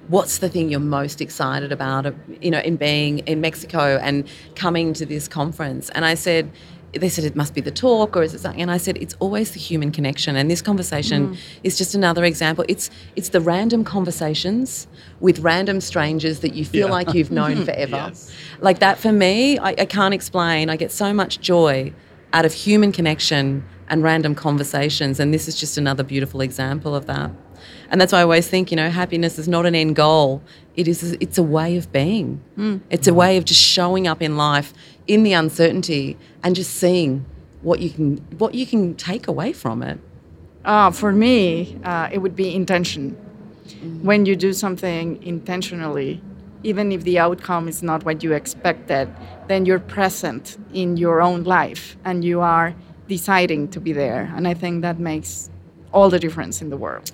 what's 0.08 0.38
the 0.38 0.48
thing 0.48 0.68
you're 0.68 0.80
most 0.80 1.20
excited 1.20 1.72
about, 1.72 2.12
you 2.42 2.50
know, 2.50 2.58
in 2.58 2.76
being 2.76 3.20
in 3.20 3.40
Mexico 3.40 3.98
and 4.02 4.28
coming 4.56 4.92
to 4.94 5.06
this 5.06 5.26
conference? 5.26 5.88
And 5.90 6.04
I 6.04 6.14
said, 6.14 6.50
they 6.92 7.08
said 7.08 7.24
it 7.24 7.36
must 7.36 7.54
be 7.54 7.60
the 7.60 7.70
talk 7.70 8.16
or 8.16 8.22
is 8.22 8.34
it 8.34 8.40
something? 8.40 8.60
And 8.60 8.70
I 8.70 8.76
said 8.76 8.96
it's 8.96 9.14
always 9.20 9.52
the 9.52 9.60
human 9.60 9.92
connection, 9.92 10.36
and 10.36 10.50
this 10.50 10.62
conversation 10.62 11.30
mm. 11.34 11.38
is 11.62 11.78
just 11.78 11.94
another 11.94 12.24
example. 12.24 12.64
It's 12.68 12.90
it's 13.16 13.28
the 13.30 13.40
random 13.40 13.84
conversations 13.84 14.86
with 15.20 15.38
random 15.40 15.80
strangers 15.80 16.40
that 16.40 16.54
you 16.54 16.64
feel 16.64 16.88
Yeah. 16.88 16.92
like 16.92 17.14
you've 17.14 17.30
known 17.30 17.64
forever. 17.68 17.96
Yes. 18.08 18.32
Like 18.60 18.80
that 18.80 18.98
for 18.98 19.12
me, 19.12 19.58
I, 19.58 19.70
I 19.70 19.86
can't 19.86 20.14
explain. 20.14 20.70
I 20.70 20.76
get 20.76 20.92
so 20.92 21.12
much 21.12 21.40
joy 21.40 21.92
out 22.32 22.44
of 22.44 22.52
human 22.52 22.92
connection 22.92 23.64
and 23.88 24.02
random 24.02 24.34
conversations. 24.34 25.20
And 25.20 25.34
this 25.34 25.48
is 25.48 25.58
just 25.58 25.76
another 25.76 26.02
beautiful 26.02 26.40
example 26.40 26.94
of 26.94 27.06
that. 27.06 27.30
And 27.90 28.00
that's 28.00 28.12
why 28.12 28.20
I 28.20 28.22
always 28.22 28.48
think, 28.48 28.70
you 28.70 28.76
know, 28.76 28.88
happiness 28.88 29.38
is 29.38 29.48
not 29.48 29.66
an 29.66 29.74
end 29.74 29.96
goal. 29.96 30.42
It 30.76 30.86
is 30.86 31.16
it's 31.20 31.36
a 31.38 31.42
way 31.42 31.76
of 31.76 31.92
being. 31.92 32.40
Mm. 32.56 32.80
It's 32.88 33.08
a 33.08 33.12
way 33.14 33.36
of 33.36 33.44
just 33.44 33.60
showing 33.60 34.06
up 34.06 34.22
in 34.22 34.36
life 34.36 34.72
in 35.10 35.24
the 35.24 35.32
uncertainty 35.32 36.16
and 36.44 36.54
just 36.54 36.72
seeing 36.76 37.24
what 37.62 37.80
you 37.80 37.90
can 37.90 38.16
what 38.38 38.54
you 38.54 38.64
can 38.64 38.94
take 38.94 39.26
away 39.26 39.52
from 39.52 39.82
it. 39.82 39.98
Uh, 40.64 40.90
for 40.92 41.10
me, 41.10 41.76
uh, 41.82 42.08
it 42.12 42.18
would 42.18 42.36
be 42.36 42.54
intention. 42.54 43.16
When 44.02 44.24
you 44.24 44.36
do 44.36 44.52
something 44.52 45.20
intentionally, 45.22 46.22
even 46.62 46.92
if 46.92 47.02
the 47.02 47.18
outcome 47.18 47.66
is 47.66 47.82
not 47.82 48.04
what 48.04 48.22
you 48.22 48.32
expected, 48.34 49.08
then 49.48 49.66
you're 49.66 49.84
present 49.98 50.58
in 50.72 50.96
your 50.96 51.20
own 51.20 51.42
life 51.42 51.96
and 52.04 52.24
you 52.24 52.40
are 52.40 52.74
deciding 53.08 53.68
to 53.74 53.80
be 53.80 53.92
there. 53.92 54.32
And 54.36 54.46
I 54.46 54.54
think 54.54 54.82
that 54.82 55.00
makes 55.00 55.50
all 55.92 56.08
the 56.08 56.20
difference 56.20 56.62
in 56.62 56.70
the 56.70 56.76
world. 56.76 57.10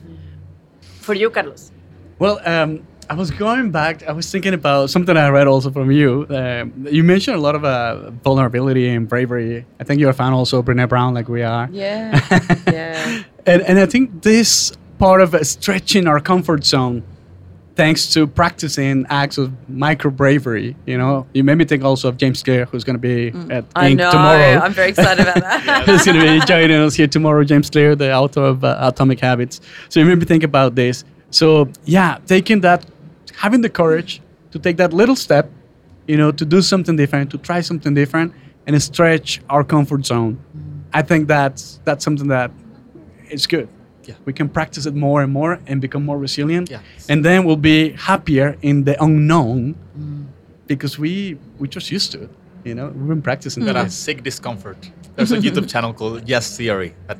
For 1.00 1.14
you, 1.14 1.30
Carlos. 1.30 1.72
Well, 2.18 2.40
um, 2.44 2.86
I 3.08 3.14
was 3.14 3.30
going 3.30 3.70
back. 3.70 4.02
I 4.06 4.12
was 4.12 4.30
thinking 4.30 4.54
about 4.54 4.90
something 4.90 5.16
I 5.16 5.28
read 5.28 5.46
also 5.46 5.70
from 5.70 5.90
you. 5.90 6.26
Um, 6.28 6.86
you 6.90 7.04
mentioned 7.04 7.36
a 7.36 7.40
lot 7.40 7.54
of 7.54 7.64
uh, 7.64 8.10
vulnerability 8.10 8.88
and 8.88 9.08
bravery. 9.08 9.64
I 9.78 9.84
think 9.84 10.00
you're 10.00 10.10
a 10.10 10.14
fan 10.14 10.32
also 10.32 10.58
of 10.58 10.64
Brené 10.64 10.88
Brown, 10.88 11.14
like 11.14 11.28
we 11.28 11.42
are. 11.42 11.68
Yeah. 11.70 12.20
yeah. 12.66 13.22
And, 13.46 13.62
and 13.62 13.78
I 13.78 13.86
think 13.86 14.22
this 14.22 14.72
part 14.98 15.20
of 15.20 15.34
uh, 15.34 15.44
stretching 15.44 16.08
our 16.08 16.18
comfort 16.18 16.64
zone, 16.64 17.04
thanks 17.76 18.12
to 18.14 18.26
practicing 18.26 19.06
acts 19.08 19.38
of 19.38 19.52
micro 19.68 20.10
bravery. 20.10 20.74
You 20.86 20.98
know, 20.98 21.26
you 21.32 21.44
made 21.44 21.56
me 21.56 21.64
think 21.64 21.84
also 21.84 22.08
of 22.08 22.16
James 22.16 22.42
Clear, 22.42 22.64
who's 22.64 22.82
going 22.82 22.94
to 22.94 23.00
be 23.00 23.28
at 23.52 23.66
I 23.76 23.90
Inc. 23.92 23.98
know. 23.98 24.10
tomorrow. 24.10 24.58
I'm 24.58 24.72
very 24.72 24.88
excited 24.88 25.28
about 25.28 25.42
that. 25.42 25.84
He's 25.86 26.04
going 26.04 26.18
to 26.18 26.40
be 26.40 26.44
joining 26.46 26.80
us 26.80 26.94
here 26.94 27.06
tomorrow, 27.06 27.44
James 27.44 27.70
Clear, 27.70 27.94
the 27.94 28.12
author 28.12 28.42
of 28.42 28.64
uh, 28.64 28.78
Atomic 28.80 29.20
Habits. 29.20 29.60
So 29.90 30.00
you 30.00 30.06
made 30.06 30.18
me 30.18 30.24
think 30.24 30.42
about 30.42 30.74
this. 30.74 31.04
So 31.30 31.68
yeah, 31.84 32.18
taking 32.26 32.60
that, 32.62 32.86
having 33.36 33.60
the 33.60 33.70
courage 33.70 34.20
to 34.50 34.58
take 34.58 34.76
that 34.78 34.92
little 34.92 35.16
step, 35.16 35.50
you 36.06 36.16
know, 36.16 36.32
to 36.32 36.44
do 36.44 36.62
something 36.62 36.96
different, 36.96 37.30
to 37.30 37.38
try 37.38 37.60
something 37.60 37.94
different, 37.94 38.32
and 38.66 38.82
stretch 38.82 39.40
our 39.48 39.62
comfort 39.62 40.04
zone. 40.06 40.38
I 40.92 41.02
think 41.02 41.28
that's 41.28 41.80
that's 41.84 42.04
something 42.04 42.28
that 42.28 42.50
is 43.30 43.46
good. 43.46 43.68
Yeah. 44.04 44.14
We 44.24 44.32
can 44.32 44.48
practice 44.48 44.86
it 44.86 44.94
more 44.94 45.22
and 45.22 45.32
more 45.32 45.60
and 45.66 45.80
become 45.80 46.04
more 46.04 46.18
resilient. 46.18 46.70
Yeah. 46.70 46.80
And 47.08 47.24
then 47.24 47.44
we'll 47.44 47.56
be 47.56 47.90
happier 47.90 48.56
in 48.62 48.84
the 48.84 49.02
unknown 49.02 49.74
because 50.66 50.98
we 50.98 51.38
we 51.58 51.68
just 51.68 51.90
used 51.90 52.12
to 52.12 52.22
it. 52.24 52.30
You 52.64 52.74
know, 52.74 52.88
we've 52.88 53.08
been 53.08 53.22
practicing 53.22 53.64
that 53.64 53.74
that. 53.74 53.86
are 53.86 53.90
sick 53.90 54.22
discomfort. 54.22 54.90
There's 55.16 55.32
a 55.32 55.38
YouTube 55.44 55.68
channel 55.68 55.92
called 55.92 56.28
Yes 56.28 56.56
Theory 56.56 56.94
that 57.06 57.18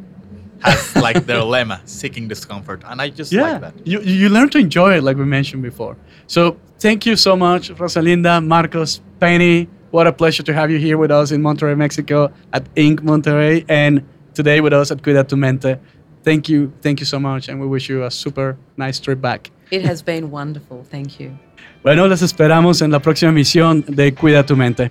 has 0.66 0.96
like 0.96 1.26
their 1.26 1.40
lemma, 1.40 1.81
seeking 1.85 2.29
discomfort, 2.29 2.83
and 2.87 3.00
I 3.00 3.11
just 3.11 3.33
yeah, 3.33 3.42
like 3.42 3.61
that. 3.61 3.87
you 3.87 4.00
you 4.00 4.29
learn 4.29 4.48
to 4.50 4.59
enjoy 4.59 4.96
it, 4.96 5.02
like 5.02 5.16
we 5.16 5.24
mentioned 5.24 5.62
before. 5.62 5.96
So 6.26 6.57
thank 6.79 7.07
you 7.07 7.16
so 7.16 7.37
much, 7.37 7.70
Rosalinda, 7.70 8.44
Marcos, 8.44 9.00
Penny. 9.20 9.68
What 9.90 10.07
a 10.07 10.12
pleasure 10.12 10.42
to 10.42 10.52
have 10.52 10.70
you 10.70 10.79
here 10.79 10.98
with 10.98 11.11
us 11.11 11.31
in 11.31 11.42
Monterrey, 11.42 11.76
Mexico, 11.76 12.33
at 12.52 12.64
Inc. 12.74 13.00
Monterrey, 13.00 13.64
and 13.68 14.02
today 14.35 14.61
with 14.61 14.72
us 14.72 14.90
at 14.90 15.02
Cuida 15.02 15.26
tu 15.26 15.37
Mente. 15.37 15.79
Thank 16.22 16.48
you, 16.48 16.72
thank 16.83 17.00
you 17.00 17.07
so 17.07 17.18
much, 17.20 17.48
and 17.48 17.61
we 17.61 17.66
wish 17.66 17.88
you 17.88 18.05
a 18.05 18.11
super 18.11 18.57
nice 18.76 18.98
trip 19.00 19.20
back. 19.20 19.50
It 19.70 19.83
has 19.85 20.02
been 20.02 20.31
wonderful. 20.31 20.85
Thank 20.85 21.20
you. 21.20 21.38
Bueno, 21.83 22.09
les 22.09 22.20
esperamos 22.22 22.83
en 22.83 22.90
la 22.90 22.98
próxima 22.98 23.31
emisión 23.31 23.85
de 23.87 24.12
Cuida 24.12 24.44
tu 24.44 24.57
Mente. 24.57 24.90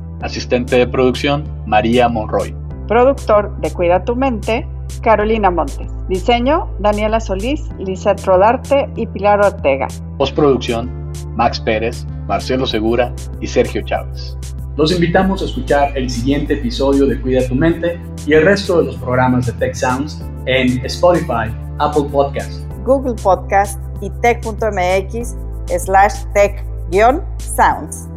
Asistente 0.21 0.77
de 0.77 0.87
producción, 0.87 1.43
María 1.65 2.07
Monroy. 2.09 2.55
Productor 2.87 3.59
de 3.61 3.71
Cuida 3.71 4.03
tu 4.03 4.15
mente, 4.15 4.67
Carolina 5.01 5.49
Montes. 5.49 5.87
Diseño, 6.09 6.67
Daniela 6.79 7.19
Solís, 7.19 7.69
Lizeth 7.79 8.25
Rodarte 8.25 8.89
y 8.95 9.07
Pilar 9.07 9.39
Ortega. 9.39 9.87
Postproducción, 10.17 11.11
Max 11.35 11.59
Pérez, 11.59 12.05
Marcelo 12.27 12.65
Segura 12.65 13.13
y 13.39 13.47
Sergio 13.47 13.81
Chávez. 13.83 14.37
Los 14.77 14.93
invitamos 14.93 15.41
a 15.41 15.45
escuchar 15.45 15.97
el 15.97 16.09
siguiente 16.09 16.53
episodio 16.53 17.05
de 17.05 17.19
Cuida 17.19 17.47
tu 17.47 17.55
mente 17.55 17.99
y 18.25 18.33
el 18.33 18.43
resto 18.43 18.79
de 18.79 18.85
los 18.85 18.95
programas 18.97 19.45
de 19.45 19.53
Tech 19.53 19.73
Sounds 19.73 20.23
en 20.45 20.83
Spotify, 20.85 21.53
Apple 21.79 22.05
Podcast, 22.11 22.61
Google 22.85 23.15
Podcast 23.21 23.79
y 24.01 24.09
tech.mx 24.21 25.35
slash 25.77 26.23
tech-sounds. 26.33 28.09